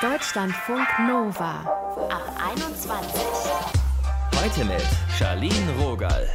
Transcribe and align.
Deutschlandfunk 0.00 0.86
Nova 1.08 1.60
ab 2.08 2.22
21. 2.52 3.20
Heute 4.36 4.64
mit 4.64 4.86
Charlene 5.18 5.72
Rogal. 5.80 6.28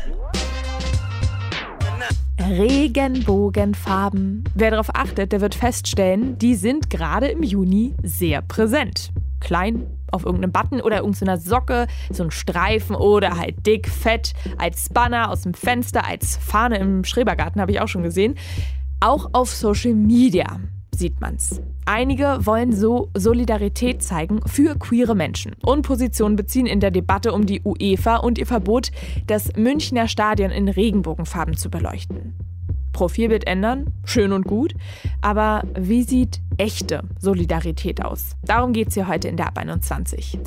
Regenbogenfarben. 2.40 4.44
Wer 4.54 4.72
darauf 4.72 4.94
achtet, 4.94 5.32
der 5.32 5.42
wird 5.42 5.56
feststellen, 5.56 6.38
die 6.38 6.56
sind 6.56 6.90
gerade 6.90 7.28
im 7.28 7.42
Juni 7.42 7.96
sehr 8.04 8.42
präsent. 8.42 9.12
Klein 9.40 9.88
auf 10.12 10.26
irgendeinem 10.26 10.52
Button 10.52 10.82
oder 10.82 10.98
irgendeiner 10.98 11.38
Socke, 11.38 11.88
so 12.12 12.24
ein 12.24 12.32
Streifen 12.32 12.96
oder 12.96 13.38
halt 13.38 13.66
dick, 13.66 13.88
fett, 13.88 14.34
als 14.58 14.90
Banner 14.90 15.32
aus 15.32 15.42
dem 15.42 15.54
Fenster, 15.54 16.06
als 16.06 16.38
Fahne 16.38 16.80
im 16.80 17.06
Schrebergarten 17.06 17.62
habe 17.62 17.72
ich 17.72 17.80
auch 17.80 17.88
schon 17.88 18.04
gesehen. 18.04 18.36
Auch 19.00 19.30
auf 19.32 19.52
Social 19.52 19.94
Media 19.94 20.60
sieht 20.94 21.20
man's. 21.22 21.62
Einige 21.86 22.46
wollen 22.46 22.74
so 22.74 23.10
Solidarität 23.16 24.02
zeigen 24.02 24.42
für 24.46 24.76
queere 24.78 25.16
Menschen 25.16 25.56
und 25.64 25.82
Positionen 25.82 26.36
beziehen 26.36 26.66
in 26.66 26.80
der 26.80 26.92
Debatte 26.92 27.34
um 27.34 27.46
die 27.46 27.62
UEFA 27.64 28.18
und 28.18 28.38
ihr 28.38 28.46
Verbot, 28.46 28.92
das 29.28 29.56
Münchner 29.56 30.08
Stadion 30.08 30.52
in 30.52 30.70
Regenbogenfarben 30.70 31.58
zu 31.58 31.70
beleuchten. 31.70 32.34
Profilbild 32.94 33.46
ändern, 33.48 33.88
schön 34.06 34.32
und 34.32 34.46
gut, 34.46 34.74
aber 35.22 35.64
wie 35.78 36.04
sieht 36.04 36.40
echte 36.58 37.04
Solidarität 37.20 38.06
aus? 38.06 38.36
Darum 38.44 38.72
geht 38.72 38.90
es 38.90 38.94
hier 38.94 39.08
heute 39.08 39.28
in 39.28 39.36
der 39.36 39.48
Ab 39.48 39.58
21. 39.58 40.40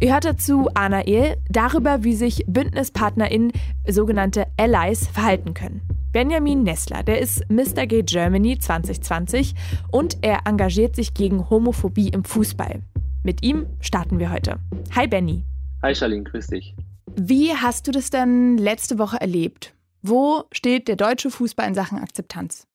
Ihr 0.00 0.12
hört 0.12 0.24
dazu 0.24 0.68
Anna 0.74 1.06
Ehl 1.06 1.36
darüber, 1.48 2.02
wie 2.04 2.14
sich 2.14 2.44
BündnispartnerInnen, 2.46 3.52
sogenannte 3.88 4.46
Allies, 4.58 5.06
verhalten 5.06 5.54
können. 5.54 5.91
Benjamin 6.12 6.62
Nessler, 6.62 7.02
der 7.02 7.22
ist 7.22 7.48
Mr. 7.48 7.86
Gay 7.86 8.02
Germany 8.02 8.58
2020 8.58 9.54
und 9.90 10.18
er 10.20 10.40
engagiert 10.44 10.94
sich 10.94 11.14
gegen 11.14 11.48
Homophobie 11.48 12.10
im 12.10 12.22
Fußball. 12.22 12.82
Mit 13.24 13.42
ihm 13.42 13.66
starten 13.80 14.18
wir 14.18 14.30
heute. 14.30 14.58
Hi 14.94 15.06
Benny. 15.06 15.42
Hi 15.82 15.94
Charlene, 15.94 16.24
grüß 16.24 16.48
dich. 16.48 16.74
Wie 17.16 17.54
hast 17.54 17.86
du 17.86 17.92
das 17.92 18.10
denn 18.10 18.58
letzte 18.58 18.98
Woche 18.98 19.22
erlebt? 19.22 19.72
Wo 20.02 20.44
steht 20.52 20.86
der 20.88 20.96
deutsche 20.96 21.30
Fußball 21.30 21.66
in 21.66 21.74
Sachen 21.74 21.96
Akzeptanz? 21.96 22.66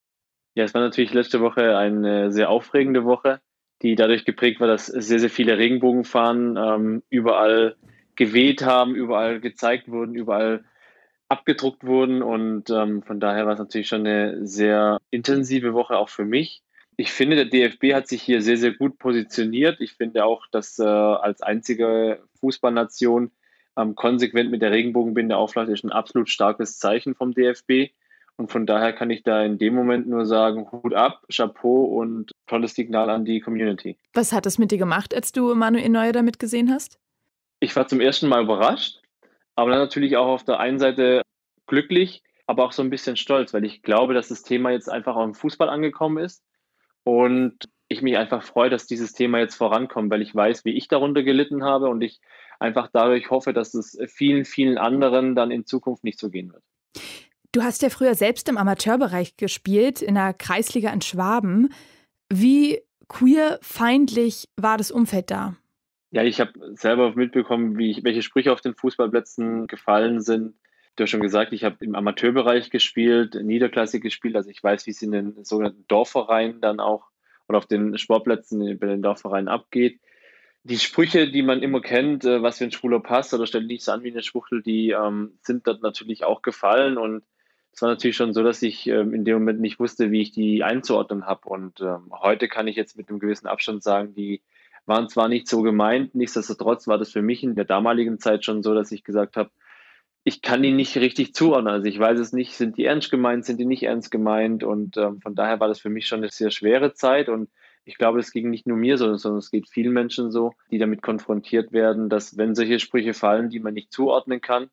Ja, 0.56 0.64
es 0.64 0.74
war 0.74 0.82
natürlich 0.82 1.14
letzte 1.14 1.40
Woche 1.40 1.78
eine 1.78 2.32
sehr 2.32 2.50
aufregende 2.50 3.06
Woche, 3.06 3.40
die 3.84 3.94
dadurch 3.94 4.26
geprägt 4.26 4.60
war, 4.60 4.68
dass 4.68 4.88
sehr, 4.88 5.20
sehr 5.20 5.30
viele 5.30 5.60
Regenbogenfahnen 5.60 6.58
ähm, 6.58 7.04
überall 7.12 7.76
geweht 8.16 8.66
haben, 8.66 8.96
überall 8.96 9.40
gezeigt 9.40 9.90
wurden, 9.90 10.16
überall 10.16 10.64
abgedruckt 11.30 11.86
wurden. 11.86 12.22
Und 12.22 12.70
ähm, 12.70 13.04
von 13.04 13.20
daher 13.20 13.46
war 13.46 13.54
es 13.54 13.60
natürlich 13.60 13.88
schon 13.88 14.06
eine 14.06 14.46
sehr 14.46 15.00
intensive 15.10 15.74
Woche 15.74 15.98
auch 15.98 16.10
für 16.10 16.26
mich. 16.26 16.64
Ich 16.96 17.12
finde, 17.12 17.36
der 17.36 17.46
DFB 17.46 17.94
hat 17.94 18.08
sich 18.08 18.24
hier 18.24 18.42
sehr, 18.42 18.58
sehr 18.58 18.72
gut 18.72 18.98
positioniert. 18.98 19.82
Ich 19.82 19.94
finde 19.94 20.26
auch, 20.26 20.48
dass 20.52 20.80
äh, 20.80 20.84
als 20.84 21.42
einzige 21.42 22.24
Fußballnation 22.40 23.32
ähm, 23.78 23.94
konsequent 23.96 24.50
mit 24.50 24.64
der 24.64 24.72
Regenbogenbinde 24.72 25.38
aufläuft, 25.38 25.70
ist 25.72 25.84
ein 25.84 25.92
absolut 25.92 26.30
starkes 26.30 26.80
Zeichen 26.80 27.14
vom 27.14 27.34
DFB. 27.34 27.92
Und 28.36 28.52
von 28.52 28.66
daher 28.66 28.94
kann 28.94 29.10
ich 29.10 29.24
da 29.24 29.44
in 29.44 29.58
dem 29.58 29.74
Moment 29.74 30.08
nur 30.08 30.26
sagen, 30.26 30.72
Hut 30.72 30.94
ab, 30.94 31.24
Chapeau 31.32 31.86
und 31.86 32.32
tolles 32.46 32.76
Signal 32.76 33.10
an 33.10 33.26
die 33.26 33.40
Community. 33.40 33.98
Was 34.14 34.32
hat 34.32 34.46
das 34.46 34.60
mit 34.60 34.72
dir 34.72 34.78
gemacht, 34.78 35.14
als 35.14 35.32
du 35.32 35.56
Manuel 35.56 35.90
Neuer 35.90 36.12
damit 36.12 36.38
gesehen 36.38 36.72
hast? 36.72 37.00
Ich 37.60 37.76
war 37.76 37.88
zum 37.88 38.00
ersten 38.00 38.28
Mal 38.28 38.44
überrascht. 38.44 39.02
Aber 39.58 39.72
dann 39.72 39.80
natürlich 39.80 40.16
auch 40.18 40.28
auf 40.28 40.44
der 40.44 40.60
einen 40.60 40.78
Seite 40.78 41.24
glücklich, 41.66 42.22
aber 42.46 42.64
auch 42.64 42.72
so 42.72 42.84
ein 42.84 42.92
bisschen 42.92 43.18
stolz, 43.18 43.54
weil 43.54 43.66
ich 43.66 43.82
glaube, 43.82 44.14
dass 44.14 44.28
das 44.30 44.44
Thema 44.44 44.70
jetzt 44.70 44.88
einfach 44.88 45.16
auch 45.16 45.24
im 45.24 45.34
Fußball 45.34 45.68
angekommen 45.68 46.24
ist 46.24 46.44
und 47.04 47.68
ich 47.90 48.04
mich 48.04 48.18
einfach 48.18 48.44
freue, 48.44 48.70
dass 48.70 48.86
dieses 48.86 49.14
Thema 49.14 49.40
jetzt 49.40 49.56
vorankommt, 49.56 50.12
weil 50.12 50.22
ich 50.22 50.34
weiß, 50.36 50.64
wie 50.64 50.78
ich 50.78 50.88
darunter 50.88 51.24
gelitten 51.24 51.64
habe 51.64 51.90
und 51.90 52.02
ich 52.02 52.20
einfach 52.60 52.90
dadurch 52.94 53.32
hoffe, 53.32 53.52
dass 53.52 53.74
es 53.74 53.98
vielen, 54.14 54.46
vielen 54.46 54.78
anderen 54.78 55.36
dann 55.36 55.50
in 55.50 55.66
Zukunft 55.66 56.04
nicht 56.04 56.20
so 56.20 56.30
gehen 56.30 56.54
wird. 56.54 56.64
Du 57.52 57.64
hast 57.64 57.82
ja 57.82 57.90
früher 57.90 58.14
selbst 58.14 58.50
im 58.50 58.58
Amateurbereich 58.58 59.38
gespielt, 59.38 60.04
in 60.04 60.14
der 60.14 60.34
Kreisliga 60.34 60.92
in 60.92 61.02
Schwaben. 61.02 61.74
Wie 62.32 62.84
queerfeindlich 63.08 64.50
war 64.56 64.78
das 64.78 64.92
Umfeld 64.92 65.32
da? 65.32 65.56
Ja, 66.12 66.24
ich 66.24 66.40
habe 66.40 66.54
selber 66.76 67.14
mitbekommen, 67.16 67.78
wie 67.78 67.92
ich, 67.92 68.04
welche 68.04 68.22
Sprüche 68.22 68.54
auf 68.54 68.62
den 68.62 68.76
Fußballplätzen 68.76 69.68
gefallen 69.68 70.22
sind. 70.22 70.56
Du 70.96 71.04
hast 71.04 71.10
schon 71.12 71.22
gesagt, 71.22 71.54
ich 71.54 71.64
habe 71.64 71.84
im 71.86 71.96
Amateurbereich 71.96 72.70
gespielt, 72.70 73.36
niederklassig 73.36 74.02
gespielt, 74.02 74.36
also 74.36 74.50
ich 74.50 74.64
weiß, 74.64 74.88
wie 74.88 74.92
es 74.92 75.02
in 75.02 75.12
den 75.12 75.44
sogenannten 75.44 75.86
Dorfvereinen 75.88 76.62
dann 76.62 76.80
auch 76.80 77.10
oder 77.48 77.60
auf 77.60 77.66
den 77.66 77.98
Sportplätzen 77.98 78.80
bei 78.80 78.88
den 78.88 79.02
Dorfvereinen 79.02 79.48
abgeht. 79.48 80.00
Die 80.64 80.80
Sprüche, 80.80 81.30
die 81.30 81.44
man 81.44 81.62
immer 81.62 81.82
kennt, 81.82 82.26
äh, 82.26 82.42
was 82.42 82.58
für 82.58 82.66
ein 82.66 82.72
Schwuler 82.72 83.00
passt 83.00 83.34
oder 83.34 83.46
stellt 83.46 83.68
nicht 83.68 83.84
so 83.84 83.92
an 83.92 84.04
wie 84.04 84.12
eine 84.12 84.24
Schwuchtel, 84.24 84.62
die 84.62 84.90
ähm, 84.90 85.38
sind 85.42 85.68
dort 85.68 85.82
natürlich 85.82 86.24
auch 86.24 86.42
gefallen 86.42 86.98
und 86.98 87.24
es 87.78 87.82
war 87.84 87.90
natürlich 87.90 88.18
schon 88.18 88.34
so, 88.34 88.42
dass 88.42 88.64
ich 88.64 88.88
ähm, 88.88 89.14
in 89.14 89.24
dem 89.24 89.36
Moment 89.36 89.62
nicht 89.62 89.80
wusste, 89.80 90.10
wie 90.10 90.22
ich 90.22 90.32
die 90.32 90.64
einzuordnen 90.64 91.28
habe. 91.28 91.48
Und 91.48 91.80
ähm, 91.80 92.12
heute 92.12 92.48
kann 92.48 92.68
ich 92.68 92.76
jetzt 92.76 92.98
mit 92.98 93.08
einem 93.08 93.20
gewissen 93.20 93.46
Abstand 93.46 93.84
sagen, 93.84 94.16
die 94.16 94.42
waren 94.88 95.10
zwar 95.10 95.28
nicht 95.28 95.48
so 95.48 95.62
gemeint, 95.62 96.16
nichtsdestotrotz 96.16 96.88
war 96.88 96.98
das 96.98 97.12
für 97.12 97.22
mich 97.22 97.44
in 97.44 97.56
der 97.56 97.66
damaligen 97.66 98.20
Zeit 98.20 98.46
schon 98.46 98.64
so, 98.64 98.74
dass 98.74 98.92
ich 98.92 99.04
gesagt 99.04 99.36
habe, 99.36 99.52
ich 100.24 100.42
kann 100.42 100.62
die 100.62 100.74
nicht 100.74 100.98
richtig 100.98 101.34
zuordnen. 101.34 101.74
Also 101.74 101.88
ich 101.88 101.98
weiß 101.98 102.20
es 102.20 102.34
nicht, 102.34 102.54
sind 102.54 102.78
die 102.78 102.86
ernst 102.86 103.12
gemeint, 103.12 103.46
sind 103.46 103.60
die 103.60 103.66
nicht 103.66 103.84
ernst 103.84 104.12
gemeint 104.12 104.64
und 104.64 104.98
ähm, 104.98 105.22
von 105.22 105.36
daher 105.36 105.60
war 105.60 105.68
das 105.68 105.80
für 105.80 105.90
mich 105.90 106.08
schon 106.08 106.20
eine 106.20 106.30
sehr 106.30 106.52
schwere 106.52 106.94
Zeit 106.94 107.30
und 107.30 107.50
ich 107.86 107.98
glaube, 107.98 108.20
es 108.20 108.32
ging 108.32 108.50
nicht 108.50 108.68
nur 108.68 108.76
mir 108.76 108.98
so, 108.98 109.16
sondern 109.16 109.40
es 109.40 109.52
geht 109.52 109.70
vielen 109.70 109.94
Menschen 109.94 110.30
so, 110.32 110.52
die 110.72 110.78
damit 110.78 111.02
konfrontiert 111.02 111.72
werden, 111.72 112.10
dass 112.10 112.38
wenn 112.38 112.56
solche 112.56 112.80
Sprüche 112.80 113.14
fallen, 113.14 113.50
die 113.50 113.62
man 113.62 113.74
nicht 113.74 113.94
zuordnen 113.94 114.42
kann 114.42 114.70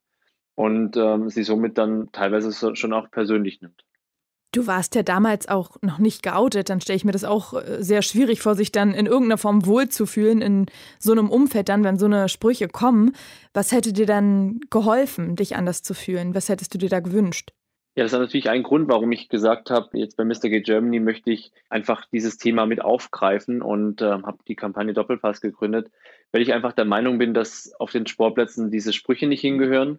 und 0.57 0.97
ähm, 0.97 1.29
sie 1.29 1.45
somit 1.45 1.79
dann 1.79 2.11
teilweise 2.11 2.75
schon 2.75 2.93
auch 2.93 3.11
persönlich 3.11 3.61
nimmt. 3.61 3.85
Du 4.55 4.69
warst 4.69 4.95
ja 4.95 5.03
damals 5.03 5.49
auch 5.49 5.71
noch 5.83 5.99
nicht 5.99 6.23
geoutet, 6.23 6.71
dann 6.71 6.81
stelle 6.81 6.97
ich 6.97 7.05
mir 7.05 7.11
das 7.11 7.25
auch 7.25 7.55
äh, 7.55 7.83
sehr 7.83 8.03
schwierig 8.03 8.41
vor, 8.41 8.55
sich 8.55 8.71
dann 8.71 8.95
in 8.95 9.07
irgendeiner 9.07 9.37
Form 9.37 9.67
wohlzufühlen 9.67 10.41
in 10.41 10.67
so 11.01 11.11
einem 11.11 11.29
Umfeld 11.29 11.69
dann, 11.69 11.83
wenn 11.83 11.99
so 11.99 12.07
eine 12.07 12.29
Sprüche 12.29 12.69
kommen. 12.69 13.17
Was 13.53 13.73
hätte 13.73 13.93
dir 13.93 14.07
dann 14.07 14.61
geholfen, 14.71 15.35
dich 15.35 15.57
anders 15.57 15.83
zu 15.83 15.93
fühlen? 15.93 16.37
Was 16.37 16.49
hättest 16.49 16.73
du 16.73 16.79
dir 16.79 16.89
da 16.89 17.01
gewünscht? 17.01 17.51
Ja, 17.97 18.05
das 18.05 18.13
ist 18.13 18.19
natürlich 18.19 18.49
ein 18.49 18.63
Grund, 18.63 18.89
warum 18.89 19.11
ich 19.11 19.29
gesagt 19.29 19.71
habe, 19.71 19.99
jetzt 19.99 20.17
bei 20.17 20.25
Mr. 20.25 20.49
Gay 20.49 20.61
Germany 20.61 21.01
möchte 21.01 21.33
ich 21.33 21.51
einfach 21.69 22.05
dieses 22.13 22.37
Thema 22.37 22.65
mit 22.65 22.81
aufgreifen 22.81 23.61
und 23.61 24.03
äh, 24.03 24.05
habe 24.05 24.39
die 24.47 24.55
Kampagne 24.55 24.95
Doppelpass 24.95 25.41
gegründet, 25.41 25.91
weil 26.31 26.43
ich 26.43 26.53
einfach 26.53 26.73
der 26.73 26.85
Meinung 26.85 27.19
bin, 27.19 27.35
dass 27.35 27.73
auf 27.81 27.91
den 27.91 28.07
Sportplätzen 28.07 28.71
diese 28.71 28.93
Sprüche 28.93 29.27
nicht 29.27 29.41
hingehören. 29.41 29.99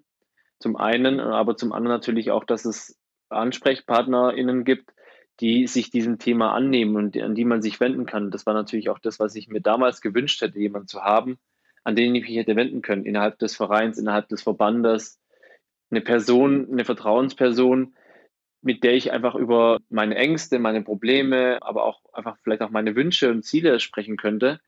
Zum 0.59 0.77
einen, 0.77 1.19
aber 1.19 1.57
zum 1.57 1.73
anderen 1.73 1.97
natürlich 1.97 2.31
auch, 2.31 2.45
dass 2.45 2.63
es 2.63 2.97
AnsprechpartnerInnen 3.35 4.63
gibt, 4.63 4.91
die 5.39 5.67
sich 5.67 5.89
diesem 5.89 6.17
Thema 6.17 6.53
annehmen 6.53 6.95
und 6.95 7.17
an 7.17 7.35
die 7.35 7.45
man 7.45 7.61
sich 7.61 7.79
wenden 7.79 8.05
kann. 8.05 8.31
Das 8.31 8.45
war 8.45 8.53
natürlich 8.53 8.89
auch 8.89 8.99
das, 8.99 9.19
was 9.19 9.35
ich 9.35 9.49
mir 9.49 9.61
damals 9.61 10.01
gewünscht 10.01 10.41
hätte, 10.41 10.59
jemanden 10.59 10.87
zu 10.87 11.01
haben, 11.01 11.37
an 11.83 11.95
den 11.95 12.15
ich 12.15 12.23
mich 12.23 12.37
hätte 12.37 12.55
wenden 12.55 12.81
können, 12.81 13.05
innerhalb 13.05 13.37
des 13.39 13.55
Vereins, 13.55 13.97
innerhalb 13.97 14.29
des 14.29 14.43
Verbandes. 14.43 15.19
Eine 15.91 16.01
Person, 16.01 16.67
eine 16.71 16.85
Vertrauensperson, 16.85 17.95
mit 18.61 18.83
der 18.83 18.95
ich 18.95 19.11
einfach 19.11 19.35
über 19.35 19.79
meine 19.89 20.15
Ängste, 20.15 20.57
meine 20.57 20.81
Probleme, 20.81 21.59
aber 21.61 21.83
auch 21.83 22.01
einfach 22.13 22.37
vielleicht 22.41 22.61
auch 22.61 22.71
meine 22.71 22.95
Wünsche 22.95 23.29
und 23.29 23.43
Ziele 23.43 23.79
sprechen 23.79 24.17
könnte, 24.17 24.59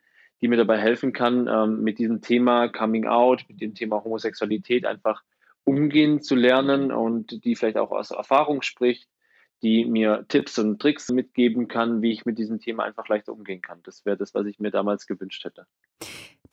die 0.41 0.47
mir 0.47 0.57
dabei 0.57 0.77
helfen 0.77 1.13
kann, 1.13 1.47
ähm, 1.47 1.81
mit 1.81 1.97
diesem 1.97 2.21
Thema 2.21 2.67
Coming 2.67 3.07
Out, 3.07 3.45
mit 3.47 3.59
dem 3.61 3.73
Thema 3.73 4.03
Homosexualität 4.03 4.85
einfach 4.85 5.23
umgehen 5.67 6.21
zu 6.21 6.35
lernen 6.35 6.91
und 6.91 7.43
die 7.43 7.55
vielleicht 7.55 7.77
auch 7.77 7.91
aus 7.91 8.11
Erfahrung 8.11 8.61
spricht, 8.61 9.09
die 9.61 9.85
mir 9.85 10.25
Tipps 10.29 10.57
und 10.59 10.79
Tricks 10.79 11.09
mitgeben 11.09 11.67
kann, 11.67 12.01
wie 12.01 12.11
ich 12.11 12.25
mit 12.25 12.37
diesem 12.37 12.59
Thema 12.59 12.83
einfach 12.83 13.07
leichter 13.07 13.33
umgehen 13.33 13.61
kann. 13.61 13.81
Das 13.83 14.05
wäre 14.05 14.15
das, 14.15 14.33
was 14.33 14.45
ich 14.45 14.59
mir 14.59 14.71
damals 14.71 15.07
gewünscht 15.07 15.43
hätte. 15.43 15.65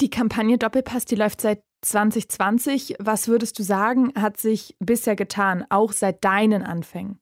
Die 0.00 0.10
Kampagne 0.10 0.58
Doppelpass, 0.58 1.04
die 1.04 1.14
läuft 1.14 1.40
seit 1.40 1.62
2020. 1.82 2.96
Was 2.98 3.28
würdest 3.28 3.58
du 3.58 3.62
sagen, 3.62 4.12
hat 4.16 4.38
sich 4.38 4.74
bisher 4.80 5.14
getan, 5.14 5.64
auch 5.68 5.92
seit 5.92 6.24
deinen 6.24 6.64
Anfängen? 6.64 7.20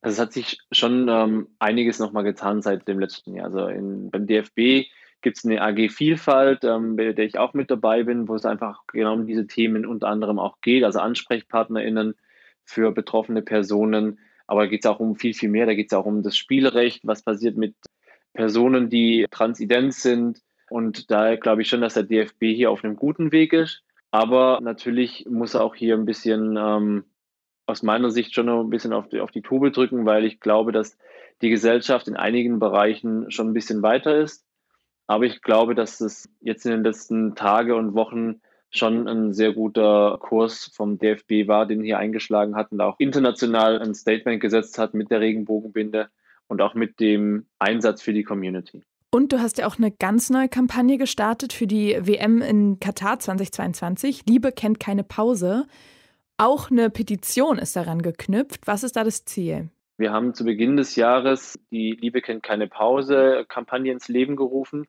Also 0.00 0.14
es 0.14 0.20
hat 0.20 0.32
sich 0.32 0.58
schon 0.72 1.08
ähm, 1.08 1.48
einiges 1.58 1.98
nochmal 1.98 2.24
getan 2.24 2.62
seit 2.62 2.88
dem 2.88 2.98
letzten 2.98 3.34
Jahr. 3.34 3.46
Also 3.46 3.66
in, 3.66 4.10
beim 4.10 4.26
DFB 4.26 4.86
gibt 5.24 5.38
es 5.38 5.44
eine 5.44 5.60
AG 5.62 5.90
Vielfalt, 5.90 6.62
ähm, 6.62 6.96
bei 6.96 7.12
der 7.12 7.24
ich 7.24 7.38
auch 7.38 7.54
mit 7.54 7.70
dabei 7.70 8.04
bin, 8.04 8.28
wo 8.28 8.36
es 8.36 8.44
einfach 8.44 8.82
genau 8.86 9.14
um 9.14 9.26
diese 9.26 9.46
Themen 9.48 9.86
unter 9.86 10.06
anderem 10.06 10.38
auch 10.38 10.60
geht, 10.60 10.84
also 10.84 11.00
AnsprechpartnerInnen 11.00 12.14
für 12.62 12.92
betroffene 12.92 13.42
Personen. 13.42 14.20
Aber 14.46 14.60
da 14.60 14.66
geht 14.68 14.84
es 14.84 14.90
auch 14.90 15.00
um 15.00 15.16
viel, 15.16 15.34
viel 15.34 15.48
mehr. 15.48 15.66
Da 15.66 15.74
geht 15.74 15.90
es 15.90 15.96
auch 15.96 16.04
um 16.04 16.22
das 16.22 16.36
Spielrecht, 16.36 17.06
was 17.06 17.22
passiert 17.22 17.56
mit 17.56 17.74
Personen, 18.34 18.90
die 18.90 19.26
transident 19.30 19.94
sind. 19.94 20.40
Und 20.68 21.10
da 21.10 21.36
glaube 21.36 21.62
ich 21.62 21.68
schon, 21.68 21.80
dass 21.80 21.94
der 21.94 22.02
DFB 22.02 22.44
hier 22.54 22.70
auf 22.70 22.84
einem 22.84 22.96
guten 22.96 23.32
Weg 23.32 23.54
ist. 23.54 23.82
Aber 24.10 24.60
natürlich 24.62 25.26
muss 25.28 25.54
er 25.54 25.64
auch 25.64 25.74
hier 25.74 25.96
ein 25.96 26.04
bisschen 26.04 26.56
ähm, 26.58 27.04
aus 27.66 27.82
meiner 27.82 28.10
Sicht 28.10 28.34
schon 28.34 28.48
ein 28.48 28.70
bisschen 28.70 28.92
auf 28.92 29.08
die, 29.08 29.20
auf 29.20 29.30
die 29.30 29.42
Tube 29.42 29.72
drücken, 29.72 30.04
weil 30.04 30.26
ich 30.26 30.38
glaube, 30.38 30.70
dass 30.70 30.98
die 31.40 31.48
Gesellschaft 31.48 32.08
in 32.08 32.16
einigen 32.16 32.58
Bereichen 32.58 33.30
schon 33.30 33.48
ein 33.48 33.54
bisschen 33.54 33.82
weiter 33.82 34.16
ist 34.16 34.43
Aber 35.06 35.24
ich 35.24 35.42
glaube, 35.42 35.74
dass 35.74 36.00
es 36.00 36.28
jetzt 36.40 36.64
in 36.64 36.72
den 36.72 36.84
letzten 36.84 37.34
Tagen 37.34 37.72
und 37.72 37.94
Wochen 37.94 38.40
schon 38.70 39.06
ein 39.06 39.32
sehr 39.32 39.52
guter 39.52 40.18
Kurs 40.20 40.70
vom 40.74 40.98
DFB 40.98 41.46
war, 41.46 41.66
den 41.66 41.82
hier 41.82 41.98
eingeschlagen 41.98 42.56
hat 42.56 42.72
und 42.72 42.80
auch 42.80 42.96
international 42.98 43.80
ein 43.80 43.94
Statement 43.94 44.40
gesetzt 44.40 44.78
hat 44.78 44.94
mit 44.94 45.10
der 45.10 45.20
Regenbogenbinde 45.20 46.08
und 46.48 46.60
auch 46.60 46.74
mit 46.74 47.00
dem 47.00 47.46
Einsatz 47.58 48.02
für 48.02 48.12
die 48.12 48.24
Community. 48.24 48.82
Und 49.10 49.32
du 49.32 49.38
hast 49.38 49.58
ja 49.58 49.68
auch 49.68 49.78
eine 49.78 49.92
ganz 49.92 50.28
neue 50.28 50.48
Kampagne 50.48 50.98
gestartet 50.98 51.52
für 51.52 51.68
die 51.68 51.96
WM 52.00 52.42
in 52.42 52.80
Katar 52.80 53.20
2022. 53.20 54.24
Liebe 54.28 54.50
kennt 54.50 54.80
keine 54.80 55.04
Pause. 55.04 55.66
Auch 56.36 56.68
eine 56.68 56.90
Petition 56.90 57.58
ist 57.58 57.76
daran 57.76 58.02
geknüpft. 58.02 58.66
Was 58.66 58.82
ist 58.82 58.96
da 58.96 59.04
das 59.04 59.24
Ziel? 59.24 59.68
Wir 59.96 60.12
haben 60.12 60.34
zu 60.34 60.44
Beginn 60.44 60.76
des 60.76 60.96
Jahres 60.96 61.58
die 61.70 61.92
Liebe 61.92 62.20
kennt 62.20 62.42
keine 62.42 62.66
Pause 62.66 63.44
Kampagne 63.48 63.92
ins 63.92 64.08
Leben 64.08 64.36
gerufen. 64.36 64.86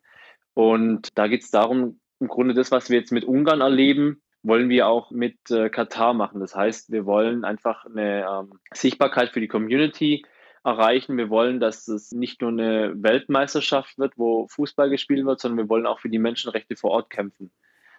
Und 0.53 1.17
da 1.17 1.27
geht 1.27 1.43
es 1.43 1.51
darum, 1.51 1.99
im 2.19 2.27
Grunde 2.27 2.53
das, 2.53 2.71
was 2.71 2.89
wir 2.89 2.97
jetzt 2.97 3.11
mit 3.11 3.25
Ungarn 3.25 3.61
erleben, 3.61 4.21
wollen 4.41 4.69
wir 4.69 4.87
auch 4.87 5.11
mit 5.11 5.37
äh, 5.49 5.69
Katar 5.69 6.13
machen. 6.13 6.39
Das 6.39 6.55
heißt, 6.55 6.91
wir 6.91 7.05
wollen 7.05 7.43
einfach 7.43 7.85
eine 7.85 8.25
ähm, 8.25 8.59
Sichtbarkeit 8.73 9.29
für 9.29 9.41
die 9.41 9.47
Community 9.47 10.23
erreichen. 10.63 11.17
Wir 11.17 11.29
wollen, 11.29 11.59
dass 11.59 11.87
es 11.87 12.11
nicht 12.11 12.41
nur 12.41 12.51
eine 12.51 12.93
Weltmeisterschaft 12.95 13.97
wird, 13.97 14.13
wo 14.17 14.47
Fußball 14.47 14.89
gespielt 14.89 15.25
wird, 15.25 15.39
sondern 15.39 15.65
wir 15.65 15.69
wollen 15.69 15.85
auch 15.85 15.99
für 15.99 16.09
die 16.09 16.19
Menschenrechte 16.19 16.75
vor 16.75 16.91
Ort 16.91 17.09
kämpfen. 17.09 17.51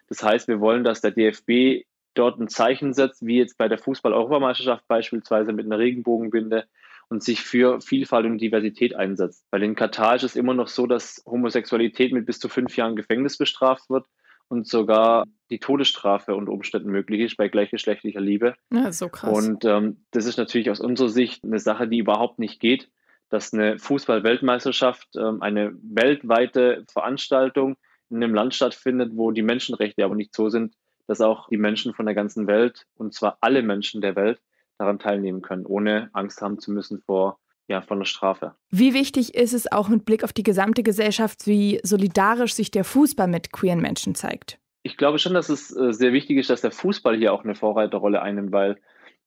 Das 0.09 0.23
heißt, 0.23 0.49
wir 0.49 0.61
wollen, 0.61 0.85
dass 0.85 1.01
der 1.01 1.11
DFB 1.11 1.85
dort 2.15 2.41
ein 2.41 2.49
Zeichen 2.49 2.95
setzt, 2.95 3.27
wie 3.27 3.39
jetzt 3.39 3.59
bei 3.59 3.69
der 3.69 3.79
Fußball-Europameisterschaft 3.79 4.87
beispielsweise 4.89 5.53
mit 5.53 5.67
einer 5.67 5.79
Regenbogenbinde 5.79 6.67
und 7.09 7.23
sich 7.23 7.41
für 7.41 7.81
Vielfalt 7.81 8.27
und 8.27 8.39
Diversität 8.39 8.97
einsetzt. 8.97 9.47
Weil 9.51 9.63
in 9.63 9.75
Katar 9.75 10.17
ist 10.17 10.25
es 10.25 10.37
immer 10.37 10.55
noch 10.55 10.69
so, 10.69 10.87
dass 10.87 11.23
Homosexualität 11.27 12.13
mit 12.13 12.27
bis 12.27 12.39
zu 12.39 12.49
fünf 12.49 12.77
Jahren 12.77 12.97
Gefängnis 12.97 13.39
bestraft 13.39 13.89
wird 13.91 14.07
und 14.49 14.67
sogar 14.67 15.25
die 15.51 15.59
Todesstrafe 15.59 16.35
unter 16.35 16.53
Umständen 16.53 16.91
möglich 16.91 17.21
ist 17.21 17.37
bei 17.37 17.49
gleichgeschlechtlicher 17.49 18.21
Liebe. 18.21 18.55
Ja, 18.73 18.93
so 18.93 19.09
krass. 19.09 19.37
Und 19.37 19.65
ähm, 19.65 20.05
das 20.11 20.27
ist 20.27 20.39
natürlich 20.39 20.71
aus 20.71 20.81
unserer 20.81 21.09
Sicht 21.09 21.45
eine 21.45 21.59
Sache, 21.59 21.89
die 21.89 21.99
überhaupt 21.99 22.39
nicht 22.39 22.61
geht, 22.61 22.89
dass 23.29 23.53
eine 23.53 23.79
Fußball-Weltmeisterschaft 23.79 25.09
ähm, 25.17 25.43
eine 25.43 25.73
weltweite 25.83 26.85
Veranstaltung 26.93 27.77
in 28.09 28.23
einem 28.23 28.35
Land 28.35 28.55
stattfindet, 28.55 29.13
wo 29.15 29.33
die 29.33 29.43
Menschenrechte 29.43 30.05
aber 30.05 30.15
nicht 30.15 30.35
so 30.35 30.49
sind, 30.49 30.75
dass 31.07 31.21
auch 31.21 31.49
die 31.49 31.57
Menschen 31.57 31.95
von 31.95 32.07
der 32.07 32.15
ganzen 32.15 32.47
Welt, 32.47 32.87
und 32.97 33.15
zwar 33.15 33.39
alle 33.41 33.63
Menschen 33.63 34.01
der 34.01 34.17
Welt, 34.17 34.41
daran 34.79 34.99
teilnehmen 34.99 35.43
können, 35.43 35.67
ohne 35.67 36.11
Angst 36.13 36.41
haben 36.43 36.59
zu 36.59 36.71
müssen 36.71 37.01
vor 37.01 37.39
ja, 37.69 37.81
von 37.81 37.99
der 37.99 38.07
Strafe. 38.07 38.55
Wie 38.71 38.95
wichtig 38.95 39.35
ist 39.35 39.53
es 39.53 39.71
auch 39.71 39.89
mit 39.89 40.05
Blick 40.05 40.23
auf 40.23 40.33
die 40.33 40.43
gesamte 40.43 40.83
Gesellschaft, 40.83 41.47
wie 41.47 41.81
solidarisch 41.83 42.55
sich 42.55 42.71
der 42.71 42.85
Fußball 42.85 43.27
mit 43.27 43.53
queeren 43.53 43.81
Menschen 43.81 44.15
zeigt? 44.15 44.59
Ich 44.83 44.97
glaube 44.97 45.19
schon, 45.19 45.35
dass 45.35 45.49
es 45.49 45.77
äh, 45.77 45.93
sehr 45.93 46.13
wichtig 46.13 46.39
ist, 46.39 46.49
dass 46.49 46.61
der 46.61 46.71
Fußball 46.71 47.17
hier 47.17 47.33
auch 47.33 47.43
eine 47.43 47.57
Vorreiterrolle 47.57 48.23
einnimmt, 48.23 48.53
weil 48.53 48.79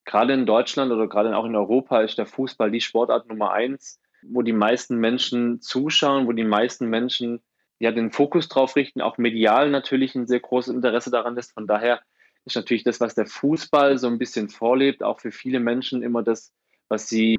gerade 0.06 0.32
in 0.32 0.46
Deutschland 0.46 0.90
oder 0.90 1.06
gerade 1.06 1.36
auch 1.36 1.44
in 1.44 1.54
Europa 1.54 2.00
ist 2.00 2.16
der 2.16 2.24
Fußball 2.24 2.70
die 2.70 2.80
Sportart 2.80 3.28
Nummer 3.28 3.52
eins, 3.52 4.00
wo 4.22 4.40
die 4.42 4.54
meisten 4.54 4.96
Menschen 4.96 5.60
zuschauen, 5.60 6.26
wo 6.26 6.32
die 6.32 6.44
meisten 6.44 6.88
Menschen 6.88 7.40
ja 7.78 7.92
den 7.92 8.10
Fokus 8.10 8.48
drauf 8.48 8.76
richten, 8.76 9.00
auch 9.00 9.18
medial 9.18 9.70
natürlich 9.70 10.14
ein 10.14 10.26
sehr 10.26 10.40
großes 10.40 10.74
Interesse 10.74 11.10
daran 11.10 11.36
ist. 11.36 11.52
Von 11.52 11.66
daher 11.66 12.00
ist 12.44 12.56
natürlich 12.56 12.84
das, 12.84 13.00
was 13.00 13.14
der 13.14 13.26
Fußball 13.26 13.98
so 13.98 14.06
ein 14.06 14.18
bisschen 14.18 14.48
vorlebt, 14.48 15.02
auch 15.02 15.20
für 15.20 15.32
viele 15.32 15.60
Menschen 15.60 16.02
immer 16.02 16.22
das, 16.22 16.52
was 16.88 17.08
sie, 17.08 17.38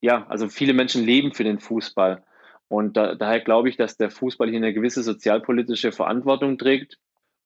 ja, 0.00 0.26
also 0.28 0.48
viele 0.48 0.72
Menschen 0.72 1.04
leben 1.04 1.34
für 1.34 1.44
den 1.44 1.58
Fußball. 1.58 2.22
Und 2.68 2.96
da, 2.96 3.14
daher 3.14 3.40
glaube 3.40 3.68
ich, 3.68 3.76
dass 3.76 3.96
der 3.96 4.10
Fußball 4.10 4.48
hier 4.48 4.58
eine 4.58 4.74
gewisse 4.74 5.02
sozialpolitische 5.02 5.92
Verantwortung 5.92 6.58
trägt 6.58 6.98